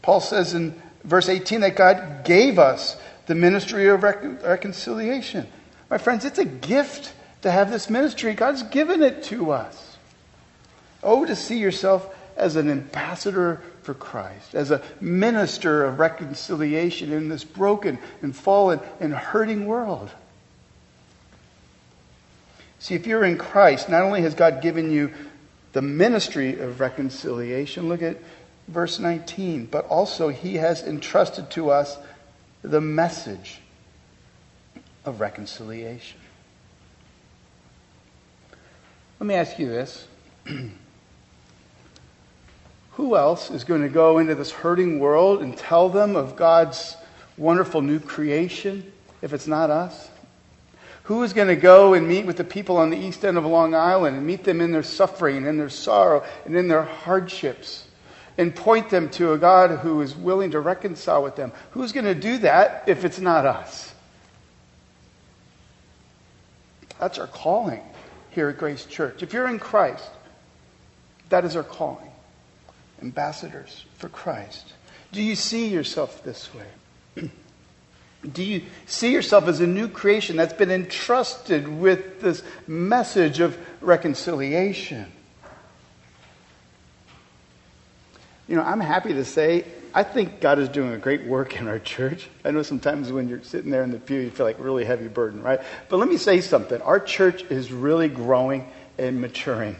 Paul 0.00 0.20
says 0.20 0.54
in 0.54 0.80
verse 1.04 1.28
18 1.28 1.60
that 1.60 1.76
God 1.76 2.24
gave 2.24 2.58
us 2.58 2.96
the 3.26 3.34
ministry 3.34 3.88
of 3.88 4.02
reconciliation. 4.02 5.46
My 5.90 5.98
friends, 5.98 6.24
it's 6.24 6.38
a 6.38 6.44
gift 6.44 7.12
to 7.42 7.50
have 7.50 7.70
this 7.70 7.90
ministry. 7.90 8.34
God's 8.34 8.62
given 8.64 9.02
it 9.02 9.24
to 9.24 9.52
us. 9.52 9.96
Oh, 11.02 11.24
to 11.24 11.34
see 11.34 11.58
yourself 11.58 12.14
as 12.36 12.56
an 12.56 12.70
ambassador 12.70 13.60
for 13.82 13.94
Christ, 13.94 14.54
as 14.54 14.70
a 14.70 14.82
minister 15.00 15.84
of 15.84 15.98
reconciliation 15.98 17.12
in 17.12 17.28
this 17.28 17.44
broken 17.44 17.98
and 18.22 18.34
fallen 18.34 18.80
and 19.00 19.12
hurting 19.12 19.66
world. 19.66 20.10
See, 22.82 22.96
if 22.96 23.06
you're 23.06 23.22
in 23.22 23.38
Christ, 23.38 23.88
not 23.88 24.02
only 24.02 24.22
has 24.22 24.34
God 24.34 24.60
given 24.60 24.90
you 24.90 25.12
the 25.72 25.80
ministry 25.80 26.58
of 26.58 26.80
reconciliation, 26.80 27.88
look 27.88 28.02
at 28.02 28.16
verse 28.66 28.98
19, 28.98 29.66
but 29.66 29.86
also 29.86 30.30
he 30.30 30.56
has 30.56 30.82
entrusted 30.82 31.48
to 31.52 31.70
us 31.70 31.96
the 32.62 32.80
message 32.80 33.60
of 35.04 35.20
reconciliation. 35.20 36.18
Let 39.20 39.28
me 39.28 39.36
ask 39.36 39.60
you 39.60 39.68
this. 39.68 40.08
Who 42.94 43.16
else 43.16 43.52
is 43.52 43.62
going 43.62 43.82
to 43.82 43.88
go 43.88 44.18
into 44.18 44.34
this 44.34 44.50
hurting 44.50 44.98
world 44.98 45.40
and 45.40 45.56
tell 45.56 45.88
them 45.88 46.16
of 46.16 46.34
God's 46.34 46.96
wonderful 47.36 47.80
new 47.80 48.00
creation 48.00 48.92
if 49.22 49.32
it's 49.32 49.46
not 49.46 49.70
us? 49.70 50.08
Who 51.04 51.22
is 51.24 51.32
going 51.32 51.48
to 51.48 51.56
go 51.56 51.94
and 51.94 52.06
meet 52.06 52.26
with 52.26 52.36
the 52.36 52.44
people 52.44 52.76
on 52.76 52.90
the 52.90 52.96
east 52.96 53.24
end 53.24 53.36
of 53.36 53.44
Long 53.44 53.74
Island 53.74 54.16
and 54.16 54.26
meet 54.26 54.44
them 54.44 54.60
in 54.60 54.70
their 54.70 54.82
suffering 54.82 55.46
and 55.46 55.58
their 55.58 55.68
sorrow 55.68 56.24
and 56.44 56.56
in 56.56 56.68
their 56.68 56.84
hardships 56.84 57.86
and 58.38 58.54
point 58.54 58.88
them 58.88 59.10
to 59.10 59.32
a 59.32 59.38
God 59.38 59.80
who 59.80 60.00
is 60.00 60.14
willing 60.14 60.52
to 60.52 60.60
reconcile 60.60 61.22
with 61.22 61.36
them? 61.36 61.52
Who's 61.72 61.92
going 61.92 62.06
to 62.06 62.14
do 62.14 62.38
that 62.38 62.84
if 62.86 63.04
it's 63.04 63.18
not 63.18 63.46
us? 63.46 63.92
That's 66.98 67.18
our 67.18 67.26
calling 67.26 67.82
here 68.30 68.48
at 68.48 68.58
Grace 68.58 68.84
Church. 68.84 69.22
If 69.22 69.32
you're 69.32 69.48
in 69.48 69.58
Christ, 69.58 70.08
that 71.30 71.44
is 71.44 71.56
our 71.56 71.64
calling 71.64 72.10
ambassadors 73.02 73.84
for 73.96 74.08
Christ. 74.08 74.72
Do 75.10 75.20
you 75.20 75.34
see 75.34 75.66
yourself 75.66 76.22
this 76.22 76.54
way? 76.54 76.66
Do 78.30 78.42
you 78.42 78.62
see 78.86 79.12
yourself 79.12 79.48
as 79.48 79.60
a 79.60 79.66
new 79.66 79.88
creation 79.88 80.36
that's 80.36 80.52
been 80.52 80.70
entrusted 80.70 81.66
with 81.66 82.20
this 82.20 82.42
message 82.66 83.40
of 83.40 83.58
reconciliation? 83.80 85.10
You 88.46 88.56
know, 88.56 88.62
I'm 88.62 88.80
happy 88.80 89.14
to 89.14 89.24
say 89.24 89.64
I 89.94 90.02
think 90.04 90.40
God 90.40 90.58
is 90.58 90.68
doing 90.68 90.92
a 90.92 90.98
great 90.98 91.24
work 91.26 91.60
in 91.60 91.68
our 91.68 91.78
church. 91.78 92.28
I 92.44 92.50
know 92.50 92.62
sometimes 92.62 93.12
when 93.12 93.28
you're 93.28 93.42
sitting 93.42 93.70
there 93.70 93.82
in 93.82 93.90
the 93.90 93.98
pew, 93.98 94.20
you 94.20 94.30
feel 94.30 94.46
like 94.46 94.58
a 94.58 94.62
really 94.62 94.84
heavy 94.84 95.08
burden, 95.08 95.42
right? 95.42 95.60
But 95.88 95.98
let 95.98 96.08
me 96.08 96.16
say 96.16 96.40
something. 96.40 96.80
Our 96.80 96.98
church 96.98 97.42
is 97.50 97.70
really 97.70 98.08
growing 98.08 98.66
and 98.96 99.20
maturing. 99.20 99.76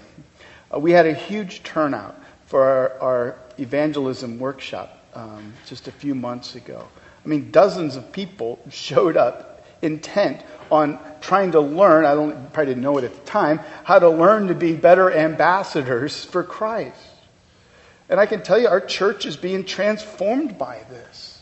Uh, 0.73 0.79
we 0.81 0.93
had 0.93 1.07
a 1.07 1.15
huge 1.15 1.63
turnout 1.63 2.15
for 2.47 2.63
our, 2.63 3.01
our 3.01 3.39
evangelism 3.59 4.39
workshop 4.39 5.03
um, 5.15 5.55
just 5.67 5.89
a 5.89 5.93
few 5.93 6.15
months 6.15 6.57
ago. 6.57 6.87
I 7.25 7.29
mean, 7.29 7.51
dozens 7.51 7.97
of 7.97 8.13
people 8.13 8.59
showed 8.71 9.17
up 9.17 9.65
intent 9.81 10.43
on 10.71 10.99
trying 11.21 11.53
to 11.53 11.61
learn, 11.61 12.05
I 12.05 12.15
don't, 12.15 12.53
probably 12.53 12.73
didn't 12.73 12.83
know 12.83 12.99
it 12.99 13.05
at 13.05 13.15
the 13.15 13.31
time, 13.31 13.61
how 13.85 13.99
to 13.99 14.09
learn 14.09 14.49
to 14.49 14.55
be 14.55 14.73
better 14.73 15.13
ambassadors 15.13 16.25
for 16.25 16.43
Christ. 16.43 16.97
And 18.09 18.19
I 18.19 18.27
can 18.27 18.43
tell 18.43 18.59
you, 18.59 18.69
our 18.69 18.81
church 18.81 19.27
is 19.27 19.37
being 19.37 19.65
transformed 19.65 20.59
by 20.59 20.81
this. 20.89 21.41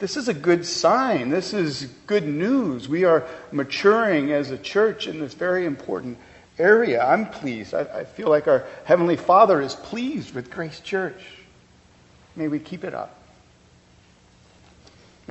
This 0.00 0.16
is 0.16 0.28
a 0.28 0.34
good 0.34 0.64
sign. 0.64 1.28
This 1.28 1.52
is 1.52 1.84
good 2.06 2.26
news. 2.26 2.88
We 2.88 3.04
are 3.04 3.26
maturing 3.52 4.32
as 4.32 4.50
a 4.50 4.58
church 4.58 5.06
in 5.06 5.20
this 5.20 5.34
very 5.34 5.66
important 5.66 6.16
area. 6.58 7.04
I'm 7.04 7.26
pleased. 7.26 7.74
I, 7.74 7.80
I 7.82 8.04
feel 8.04 8.28
like 8.28 8.48
our 8.48 8.64
Heavenly 8.84 9.16
Father 9.16 9.60
is 9.60 9.74
pleased 9.74 10.34
with 10.34 10.50
Grace 10.50 10.80
Church. 10.80 11.22
May 12.34 12.48
we 12.48 12.58
keep 12.58 12.84
it 12.84 12.94
up. 12.94 13.19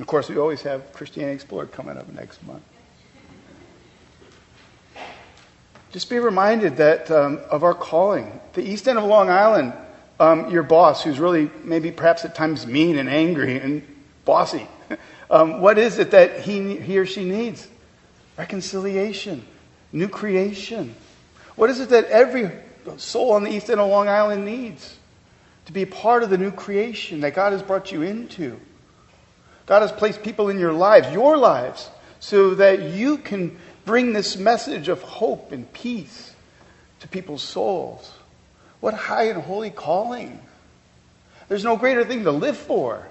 And 0.00 0.04
of 0.06 0.08
course, 0.08 0.30
we 0.30 0.38
always 0.38 0.62
have 0.62 0.94
Christianity 0.94 1.34
Explored 1.34 1.72
coming 1.72 1.98
up 1.98 2.08
next 2.08 2.42
month. 2.46 2.62
Just 5.92 6.08
be 6.08 6.18
reminded 6.18 6.78
that 6.78 7.10
um, 7.10 7.38
of 7.50 7.64
our 7.64 7.74
calling. 7.74 8.40
The 8.54 8.62
East 8.62 8.88
End 8.88 8.96
of 8.96 9.04
Long 9.04 9.28
Island, 9.28 9.74
um, 10.18 10.50
your 10.50 10.62
boss, 10.62 11.04
who's 11.04 11.20
really 11.20 11.50
maybe 11.64 11.90
perhaps 11.90 12.24
at 12.24 12.34
times 12.34 12.66
mean 12.66 12.96
and 12.96 13.10
angry 13.10 13.58
and 13.58 13.86
bossy, 14.24 14.66
um, 15.30 15.60
what 15.60 15.76
is 15.76 15.98
it 15.98 16.12
that 16.12 16.40
he, 16.40 16.78
he 16.78 16.96
or 16.96 17.04
she 17.04 17.22
needs? 17.22 17.68
Reconciliation, 18.38 19.46
new 19.92 20.08
creation. 20.08 20.94
What 21.56 21.68
is 21.68 21.78
it 21.78 21.90
that 21.90 22.06
every 22.06 22.50
soul 22.96 23.32
on 23.32 23.44
the 23.44 23.50
east 23.50 23.68
end 23.68 23.80
of 23.80 23.90
Long 23.90 24.08
Island 24.08 24.46
needs? 24.46 24.96
To 25.66 25.72
be 25.72 25.84
part 25.84 26.22
of 26.22 26.30
the 26.30 26.38
new 26.38 26.52
creation 26.52 27.20
that 27.20 27.34
God 27.34 27.52
has 27.52 27.62
brought 27.62 27.92
you 27.92 28.00
into. 28.00 28.58
God 29.70 29.82
has 29.82 29.92
placed 29.92 30.24
people 30.24 30.48
in 30.48 30.58
your 30.58 30.72
lives, 30.72 31.12
your 31.12 31.36
lives, 31.36 31.88
so 32.18 32.56
that 32.56 32.82
you 32.82 33.18
can 33.18 33.56
bring 33.84 34.12
this 34.12 34.36
message 34.36 34.88
of 34.88 35.00
hope 35.00 35.52
and 35.52 35.72
peace 35.72 36.34
to 36.98 37.06
people's 37.06 37.40
souls. 37.40 38.12
What 38.80 38.94
high 38.94 39.28
and 39.28 39.40
holy 39.40 39.70
calling! 39.70 40.40
There's 41.46 41.62
no 41.62 41.76
greater 41.76 42.04
thing 42.04 42.24
to 42.24 42.32
live 42.32 42.56
for. 42.56 43.06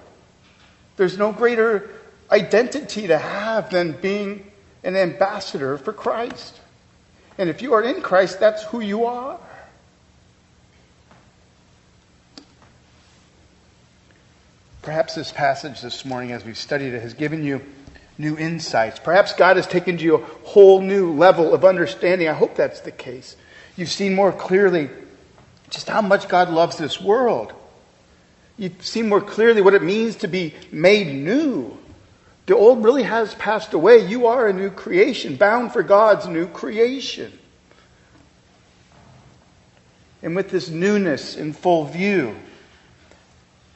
There's 0.98 1.16
no 1.16 1.32
greater 1.32 1.88
identity 2.30 3.06
to 3.06 3.16
have 3.16 3.70
than 3.70 3.92
being 3.92 4.44
an 4.84 4.96
ambassador 4.96 5.78
for 5.78 5.94
Christ. 5.94 6.60
And 7.38 7.48
if 7.48 7.62
you 7.62 7.72
are 7.72 7.82
in 7.82 8.02
Christ, 8.02 8.38
that's 8.38 8.64
who 8.64 8.80
you 8.80 9.06
are. 9.06 9.40
Perhaps 14.82 15.14
this 15.14 15.30
passage 15.30 15.82
this 15.82 16.06
morning, 16.06 16.32
as 16.32 16.44
we've 16.44 16.56
studied 16.56 16.94
it, 16.94 17.02
has 17.02 17.12
given 17.12 17.44
you 17.44 17.60
new 18.16 18.38
insights. 18.38 18.98
Perhaps 18.98 19.34
God 19.34 19.56
has 19.56 19.66
taken 19.66 19.98
to 19.98 20.04
you 20.04 20.14
a 20.16 20.24
whole 20.44 20.80
new 20.80 21.12
level 21.12 21.52
of 21.52 21.66
understanding. 21.66 22.28
I 22.28 22.32
hope 22.32 22.56
that's 22.56 22.80
the 22.80 22.90
case. 22.90 23.36
You've 23.76 23.90
seen 23.90 24.14
more 24.14 24.32
clearly 24.32 24.88
just 25.68 25.88
how 25.88 26.00
much 26.00 26.28
God 26.28 26.48
loves 26.48 26.78
this 26.78 26.98
world. 26.98 27.52
You've 28.56 28.84
seen 28.84 29.08
more 29.08 29.20
clearly 29.20 29.60
what 29.60 29.74
it 29.74 29.82
means 29.82 30.16
to 30.16 30.28
be 30.28 30.54
made 30.72 31.14
new. 31.14 31.76
The 32.46 32.56
old 32.56 32.82
really 32.82 33.02
has 33.02 33.34
passed 33.34 33.74
away. 33.74 34.06
You 34.06 34.26
are 34.26 34.48
a 34.48 34.52
new 34.52 34.70
creation, 34.70 35.36
bound 35.36 35.72
for 35.72 35.82
God's 35.82 36.26
new 36.26 36.46
creation. 36.46 37.38
And 40.22 40.34
with 40.34 40.50
this 40.50 40.68
newness 40.70 41.36
in 41.36 41.52
full 41.52 41.84
view, 41.84 42.34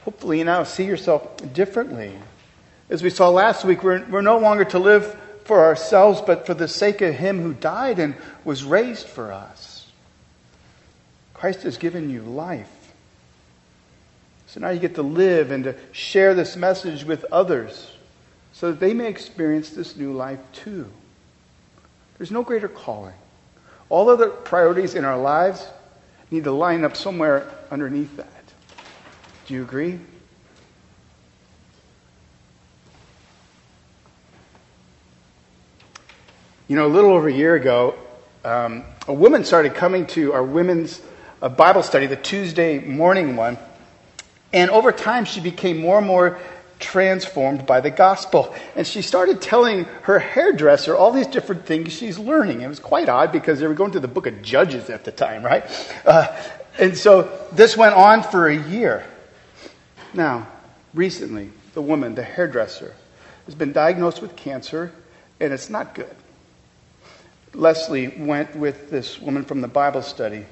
hopefully 0.05 0.38
you 0.38 0.45
now 0.45 0.64
see 0.64 0.85
yourself 0.85 1.37
differently. 1.53 2.12
As 2.90 3.03
we 3.03 3.11
saw 3.11 3.31
last 3.31 3.64
week, 3.64 3.83
we're, 3.83 4.05
we're 4.07 4.21
no 4.21 4.38
longer 4.38 4.64
to 4.67 4.79
live 4.79 5.19
for 5.45 5.64
ourselves, 5.64 6.21
but 6.21 6.47
for 6.47 6.55
the 6.55 6.69
sake 6.69 7.01
of 7.01 7.14
Him 7.14 7.40
who 7.40 7.55
died 7.55 7.99
and 7.99 8.14
was 8.45 8.64
raised 8.64 9.07
for 9.07 9.33
us. 9.33 9.87
Christ 11.33 11.62
has 11.62 11.77
given 11.77 12.11
you 12.11 12.23
life. 12.23 12.71
So 14.47 14.61
now 14.61 14.71
you 14.71 14.79
get 14.79 14.95
to 14.95 15.03
live 15.03 15.51
and 15.51 15.64
to 15.64 15.75
share 15.93 16.35
this 16.35 16.55
message 16.55 17.05
with 17.05 17.25
others 17.33 17.90
so 18.53 18.71
that 18.71 18.81
they 18.81 18.95
may 18.95 19.09
experience 19.09 19.71
this 19.71 19.97
new 19.97 20.12
life 20.12 20.38
too. 20.53 20.88
There's 22.19 22.31
no 22.31 22.43
greater 22.43 22.69
calling. 22.69 23.14
All 23.88 24.09
other 24.09 24.29
priorities 24.29 24.95
in 24.95 25.05
our 25.05 25.19
lives 25.19 25.67
need 26.31 26.45
to 26.45 26.53
line 26.53 26.85
up 26.85 26.97
somewhere 26.97 27.51
underneath 27.71 28.17
that. 28.17 28.34
Do 29.46 29.52
you 29.52 29.62
agree? 29.62 29.98
You 36.66 36.76
know, 36.76 36.87
a 36.87 36.88
little 36.88 37.11
over 37.11 37.28
a 37.28 37.33
year 37.33 37.54
ago, 37.54 37.94
um, 38.42 38.85
a 39.07 39.12
woman 39.12 39.44
started 39.44 39.74
coming 39.74 40.07
to 40.09 40.33
our 40.33 40.42
women's 40.42 41.02
uh, 41.42 41.50
Bible 41.50 41.83
study, 41.83 42.07
the 42.07 42.16
Tuesday 42.16 42.78
morning 42.78 43.37
one. 43.37 43.59
And 44.54 44.70
over 44.70 44.92
time, 44.92 45.26
she 45.26 45.40
became 45.40 45.78
more 45.78 45.98
and 45.98 46.07
more 46.07 46.38
transformed 46.78 47.66
by 47.66 47.83
the 47.83 47.90
gospel. 47.90 48.54
And 48.76 48.87
she 48.87 49.02
started 49.02 49.42
telling 49.42 49.85
her 50.04 50.18
hairdresser 50.18 50.96
all 50.96 51.12
these 51.12 51.26
different 51.26 51.66
things 51.66 51.92
she's 51.92 52.18
learning. 52.18 52.62
It 52.62 52.68
was 52.68 52.80
quite 52.80 53.11
odd 53.11 53.30
because 53.30 53.61
they 53.61 53.66
were 53.66 53.74
going 53.74 53.92
to 53.92 54.00
the 54.00 54.09
book 54.09 54.26
of 54.26 54.40
Judges 54.40 54.88
at 54.88 55.04
the 55.04 55.12
time, 55.12 55.44
right? 55.44 55.64
Uh, 56.07 56.35
and 56.78 56.96
so 56.96 57.46
this 57.52 57.76
went 57.76 57.94
on 57.94 58.22
for 58.22 58.48
a 58.48 58.57
year. 58.57 59.04
Now, 60.14 60.46
recently, 60.94 61.50
the 61.74 61.83
woman, 61.83 62.14
the 62.14 62.22
hairdresser, 62.22 62.94
has 63.46 63.55
been 63.55 63.72
diagnosed 63.72 64.22
with 64.22 64.37
cancer, 64.37 64.92
and 65.40 65.53
it's 65.53 65.68
not 65.68 65.94
good. 65.94 66.14
Leslie 67.53 68.09
went 68.09 68.55
with 68.57 68.90
this 68.90 69.20
woman 69.20 69.44
from 69.44 69.61
the 69.61 69.68
Bible 69.68 70.03
study 70.03 70.46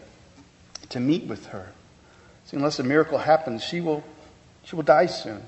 to 0.91 1.01
meet 1.01 1.25
with 1.25 1.47
her. 1.47 1.73
See, 2.45 2.57
unless 2.57 2.79
a 2.79 2.85
miracle 2.85 3.19
happens, 3.19 3.63
she 3.63 3.81
will, 3.81 4.05
she 4.65 4.77
will 4.77 4.83
die 4.83 5.07
soon. 5.07 5.43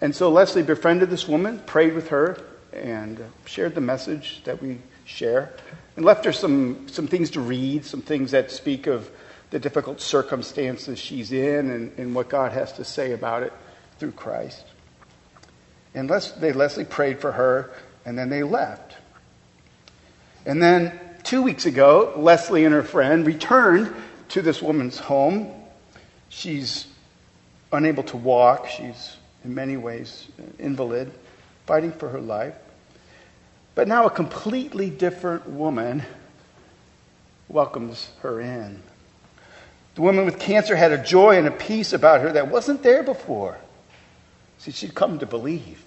And 0.00 0.14
so 0.14 0.30
Leslie 0.30 0.62
befriended 0.62 1.10
this 1.10 1.28
woman, 1.28 1.60
prayed 1.60 1.94
with 1.94 2.08
her, 2.08 2.38
and 2.72 3.20
uh, 3.20 3.24
shared 3.44 3.74
the 3.74 3.80
message 3.80 4.42
that 4.44 4.62
we 4.62 4.78
share, 5.04 5.52
and 5.96 6.04
left 6.04 6.24
her 6.24 6.32
some, 6.32 6.88
some 6.88 7.06
things 7.06 7.30
to 7.30 7.40
read, 7.40 7.84
some 7.84 8.02
things 8.02 8.30
that 8.30 8.50
speak 8.50 8.86
of 8.86 9.10
the 9.50 9.58
difficult 9.58 10.00
circumstances 10.00 10.98
she's 10.98 11.32
in 11.32 11.70
and, 11.70 11.98
and 11.98 12.14
what 12.14 12.28
God 12.28 12.52
has 12.52 12.72
to 12.74 12.84
say 12.84 13.12
about 13.12 13.42
it 13.42 13.52
through 13.98 14.12
Christ. 14.12 14.64
And 15.94 16.08
they, 16.38 16.52
Leslie 16.52 16.84
prayed 16.84 17.18
for 17.20 17.32
her, 17.32 17.70
and 18.04 18.18
then 18.18 18.28
they 18.28 18.42
left. 18.42 18.94
And 20.44 20.62
then 20.62 20.98
two 21.24 21.42
weeks 21.42 21.66
ago, 21.66 22.12
Leslie 22.16 22.64
and 22.64 22.74
her 22.74 22.82
friend 22.82 23.26
returned 23.26 23.94
to 24.30 24.42
this 24.42 24.62
woman's 24.62 24.98
home. 24.98 25.52
She's 26.28 26.86
unable 27.72 28.02
to 28.04 28.16
walk. 28.16 28.68
She's 28.68 29.16
in 29.44 29.54
many 29.54 29.76
ways 29.76 30.28
invalid, 30.58 31.10
fighting 31.66 31.92
for 31.92 32.08
her 32.10 32.20
life. 32.20 32.54
But 33.74 33.88
now 33.88 34.06
a 34.06 34.10
completely 34.10 34.90
different 34.90 35.48
woman 35.48 36.02
welcomes 37.48 38.10
her 38.20 38.40
in. 38.40 38.82
The 39.98 40.02
woman 40.02 40.26
with 40.26 40.38
cancer 40.38 40.76
had 40.76 40.92
a 40.92 41.02
joy 41.02 41.38
and 41.38 41.48
a 41.48 41.50
peace 41.50 41.92
about 41.92 42.20
her 42.20 42.30
that 42.34 42.46
wasn't 42.46 42.84
there 42.84 43.02
before. 43.02 43.58
See, 44.58 44.70
she'd 44.70 44.94
come 44.94 45.18
to 45.18 45.26
believe. 45.26 45.84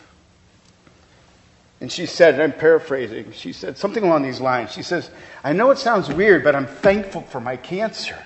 And 1.79 1.89
she 1.89 2.05
said, 2.05 2.33
and 2.33 2.43
I'm 2.43 2.51
paraphrasing, 2.51 3.31
she 3.31 3.53
said 3.53 3.77
something 3.77 4.03
along 4.03 4.23
these 4.23 4.41
lines. 4.41 4.73
She 4.73 4.83
says, 4.83 5.09
I 5.45 5.53
know 5.53 5.71
it 5.71 5.77
sounds 5.77 6.09
weird, 6.09 6.43
but 6.43 6.57
I'm 6.57 6.67
thankful 6.67 7.21
for 7.21 7.39
my 7.39 7.55
cancer. 7.55 8.21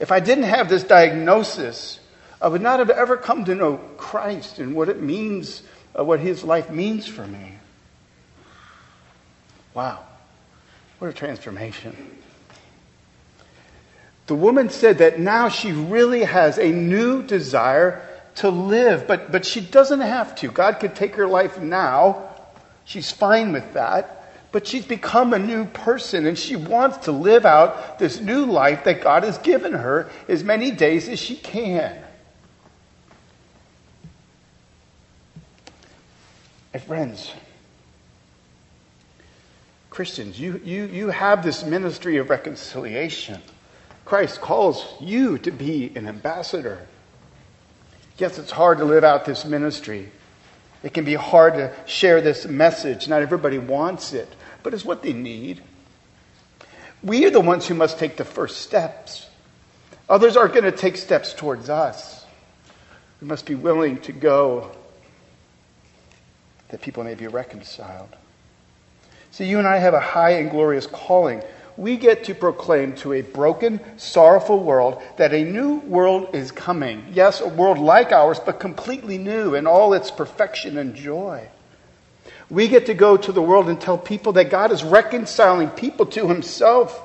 If 0.00 0.10
I 0.10 0.18
didn't 0.18 0.44
have 0.44 0.68
this 0.68 0.82
diagnosis, 0.82 2.00
I 2.42 2.48
would 2.48 2.60
not 2.60 2.80
have 2.80 2.90
ever 2.90 3.16
come 3.16 3.44
to 3.44 3.54
know 3.54 3.76
Christ 3.96 4.58
and 4.58 4.74
what 4.74 4.88
it 4.88 5.00
means, 5.00 5.62
uh, 5.96 6.04
what 6.04 6.18
his 6.18 6.42
life 6.42 6.70
means 6.70 7.06
for 7.06 7.24
me. 7.24 7.52
Wow. 9.74 10.04
What 10.98 11.06
a 11.06 11.12
transformation. 11.12 12.13
The 14.26 14.34
woman 14.34 14.70
said 14.70 14.98
that 14.98 15.18
now 15.18 15.48
she 15.48 15.72
really 15.72 16.24
has 16.24 16.58
a 16.58 16.70
new 16.70 17.22
desire 17.22 18.02
to 18.36 18.48
live, 18.48 19.06
but, 19.06 19.30
but 19.30 19.44
she 19.44 19.60
doesn't 19.60 20.00
have 20.00 20.34
to. 20.36 20.50
God 20.50 20.80
could 20.80 20.94
take 20.94 21.16
her 21.16 21.26
life 21.26 21.60
now. 21.60 22.30
She's 22.84 23.10
fine 23.10 23.52
with 23.52 23.74
that. 23.74 24.20
But 24.50 24.66
she's 24.66 24.86
become 24.86 25.34
a 25.34 25.38
new 25.38 25.64
person 25.64 26.26
and 26.26 26.38
she 26.38 26.54
wants 26.54 27.06
to 27.06 27.12
live 27.12 27.44
out 27.44 27.98
this 27.98 28.20
new 28.20 28.46
life 28.46 28.84
that 28.84 29.02
God 29.02 29.24
has 29.24 29.36
given 29.38 29.72
her 29.72 30.08
as 30.28 30.44
many 30.44 30.70
days 30.70 31.08
as 31.08 31.18
she 31.18 31.34
can. 31.34 32.00
And 36.72 36.82
friends, 36.82 37.32
Christians, 39.90 40.38
you, 40.38 40.60
you, 40.64 40.84
you 40.86 41.08
have 41.08 41.44
this 41.44 41.64
ministry 41.64 42.16
of 42.18 42.30
reconciliation. 42.30 43.40
Christ 44.04 44.40
calls 44.40 44.84
you 45.00 45.38
to 45.38 45.50
be 45.50 45.92
an 45.96 46.06
ambassador. 46.06 46.86
Yes, 48.18 48.38
it's 48.38 48.50
hard 48.50 48.78
to 48.78 48.84
live 48.84 49.02
out 49.04 49.24
this 49.24 49.44
ministry. 49.44 50.10
It 50.82 50.92
can 50.92 51.04
be 51.04 51.14
hard 51.14 51.54
to 51.54 51.72
share 51.86 52.20
this 52.20 52.46
message. 52.46 53.08
Not 53.08 53.22
everybody 53.22 53.58
wants 53.58 54.12
it, 54.12 54.28
but 54.62 54.74
it's 54.74 54.84
what 54.84 55.02
they 55.02 55.12
need. 55.12 55.62
We 57.02 57.24
are 57.26 57.30
the 57.30 57.40
ones 57.40 57.66
who 57.66 57.74
must 57.74 57.98
take 57.98 58.16
the 58.16 58.24
first 58.24 58.58
steps. 58.58 59.28
Others 60.08 60.36
aren't 60.36 60.52
going 60.52 60.64
to 60.64 60.72
take 60.72 60.96
steps 60.96 61.32
towards 61.32 61.70
us. 61.70 62.24
We 63.20 63.26
must 63.26 63.46
be 63.46 63.54
willing 63.54 63.98
to 64.02 64.12
go 64.12 64.70
that 66.68 66.82
people 66.82 67.04
may 67.04 67.14
be 67.14 67.26
reconciled. 67.26 68.14
See, 69.30 69.46
you 69.46 69.58
and 69.58 69.66
I 69.66 69.78
have 69.78 69.94
a 69.94 70.00
high 70.00 70.32
and 70.32 70.50
glorious 70.50 70.86
calling. 70.86 71.42
We 71.76 71.96
get 71.96 72.24
to 72.24 72.34
proclaim 72.34 72.94
to 72.96 73.14
a 73.14 73.22
broken, 73.22 73.80
sorrowful 73.98 74.62
world 74.62 75.02
that 75.16 75.34
a 75.34 75.44
new 75.44 75.78
world 75.80 76.34
is 76.34 76.52
coming. 76.52 77.04
Yes, 77.12 77.40
a 77.40 77.48
world 77.48 77.78
like 77.78 78.12
ours, 78.12 78.38
but 78.38 78.60
completely 78.60 79.18
new 79.18 79.54
in 79.54 79.66
all 79.66 79.92
its 79.92 80.10
perfection 80.10 80.78
and 80.78 80.94
joy. 80.94 81.48
We 82.48 82.68
get 82.68 82.86
to 82.86 82.94
go 82.94 83.16
to 83.16 83.32
the 83.32 83.42
world 83.42 83.68
and 83.68 83.80
tell 83.80 83.98
people 83.98 84.34
that 84.34 84.50
God 84.50 84.70
is 84.70 84.84
reconciling 84.84 85.70
people 85.70 86.06
to 86.06 86.28
Himself, 86.28 87.00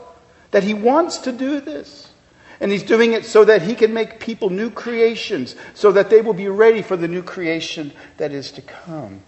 that 0.51 0.63
He 0.63 0.75
wants 0.75 1.19
to 1.19 1.31
do 1.31 1.61
this. 1.61 2.11
And 2.59 2.71
He's 2.71 2.83
doing 2.83 3.13
it 3.13 3.25
so 3.25 3.45
that 3.45 3.63
He 3.63 3.73
can 3.73 3.93
make 3.93 4.19
people 4.19 4.51
new 4.51 4.69
creations, 4.69 5.55
so 5.73 5.93
that 5.93 6.11
they 6.11 6.21
will 6.21 6.33
be 6.33 6.49
ready 6.49 6.83
for 6.83 6.95
the 6.95 7.07
new 7.07 7.23
creation 7.23 7.91
that 8.17 8.31
is 8.31 8.51
to 8.51 8.61
come. 8.61 9.23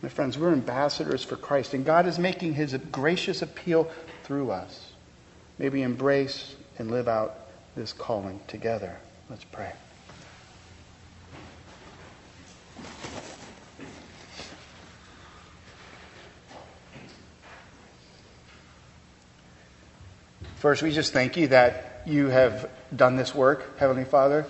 My 0.00 0.08
friends, 0.08 0.38
we're 0.38 0.52
ambassadors 0.52 1.24
for 1.24 1.34
Christ, 1.34 1.74
and 1.74 1.84
God 1.84 2.06
is 2.06 2.20
making 2.20 2.54
his 2.54 2.72
gracious 2.92 3.42
appeal 3.42 3.90
through 4.22 4.52
us. 4.52 4.92
May 5.58 5.70
we 5.70 5.82
embrace 5.82 6.54
and 6.78 6.88
live 6.88 7.08
out 7.08 7.34
this 7.74 7.92
calling 7.92 8.38
together. 8.46 8.96
Let's 9.28 9.42
pray. 9.42 9.72
First, 20.58 20.82
we 20.82 20.92
just 20.92 21.12
thank 21.12 21.36
you 21.36 21.48
that 21.48 22.02
you 22.06 22.28
have 22.28 22.70
done 22.94 23.16
this 23.16 23.34
work, 23.34 23.78
Heavenly 23.78 24.04
Father, 24.04 24.46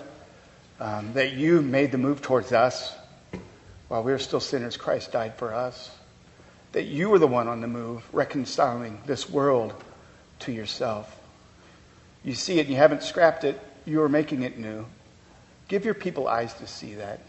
um, 0.79 1.13
that 1.13 1.33
you 1.33 1.61
made 1.61 1.91
the 1.91 1.97
move 1.97 2.21
towards 2.21 2.51
us 2.51 2.95
while 3.89 4.03
we 4.03 4.11
were 4.11 4.19
still 4.19 4.39
sinners, 4.39 4.77
Christ 4.77 5.11
died 5.11 5.35
for 5.35 5.53
us. 5.53 5.91
That 6.71 6.85
you 6.85 7.09
were 7.09 7.19
the 7.19 7.27
one 7.27 7.47
on 7.47 7.59
the 7.59 7.67
move, 7.67 8.03
reconciling 8.13 9.01
this 9.05 9.29
world 9.29 9.73
to 10.39 10.51
yourself. 10.51 11.19
You 12.23 12.35
see 12.35 12.59
it 12.59 12.61
and 12.61 12.69
you 12.69 12.75
haven't 12.75 13.03
scrapped 13.03 13.43
it, 13.43 13.59
you 13.85 14.01
are 14.03 14.09
making 14.09 14.43
it 14.43 14.59
new. 14.59 14.85
Give 15.67 15.85
your 15.85 15.95
people 15.95 16.27
eyes 16.27 16.53
to 16.55 16.67
see 16.67 16.93
that. 16.95 17.19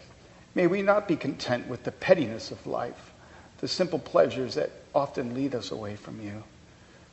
May 0.53 0.67
we 0.67 0.83
not 0.83 1.07
be 1.07 1.15
content 1.15 1.67
with 1.67 1.83
the 1.83 1.91
pettiness 1.91 2.51
of 2.51 2.67
life, 2.67 3.11
the 3.59 3.67
simple 3.67 3.99
pleasures 3.99 4.55
that 4.55 4.69
often 4.93 5.33
lead 5.33 5.55
us 5.55 5.71
away 5.71 5.95
from 5.95 6.21
you. 6.21 6.43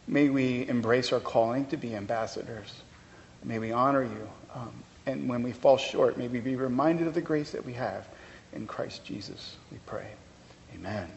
May 0.07 0.29
we 0.29 0.69
embrace 0.69 1.13
our 1.13 1.21
calling 1.21 1.65
to 1.67 1.77
be 1.79 1.95
ambassadors. 1.95 2.75
May 3.45 3.59
we 3.59 3.73
honor 3.73 4.03
you. 4.03 4.29
Um, 4.55 4.73
and 5.07 5.29
when 5.29 5.43
we 5.43 5.53
fall 5.53 5.79
short, 5.79 6.19
may 6.19 6.29
we 6.29 6.41
be 6.41 6.57
reminded 6.57 7.07
of 7.07 7.15
the 7.15 7.23
grace 7.23 7.53
that 7.53 7.65
we 7.65 7.73
have 7.75 8.07
in 8.53 8.67
Christ 8.67 9.05
Jesus, 9.05 9.57
we 9.71 9.79
pray. 9.87 10.09
Amen. 10.75 11.11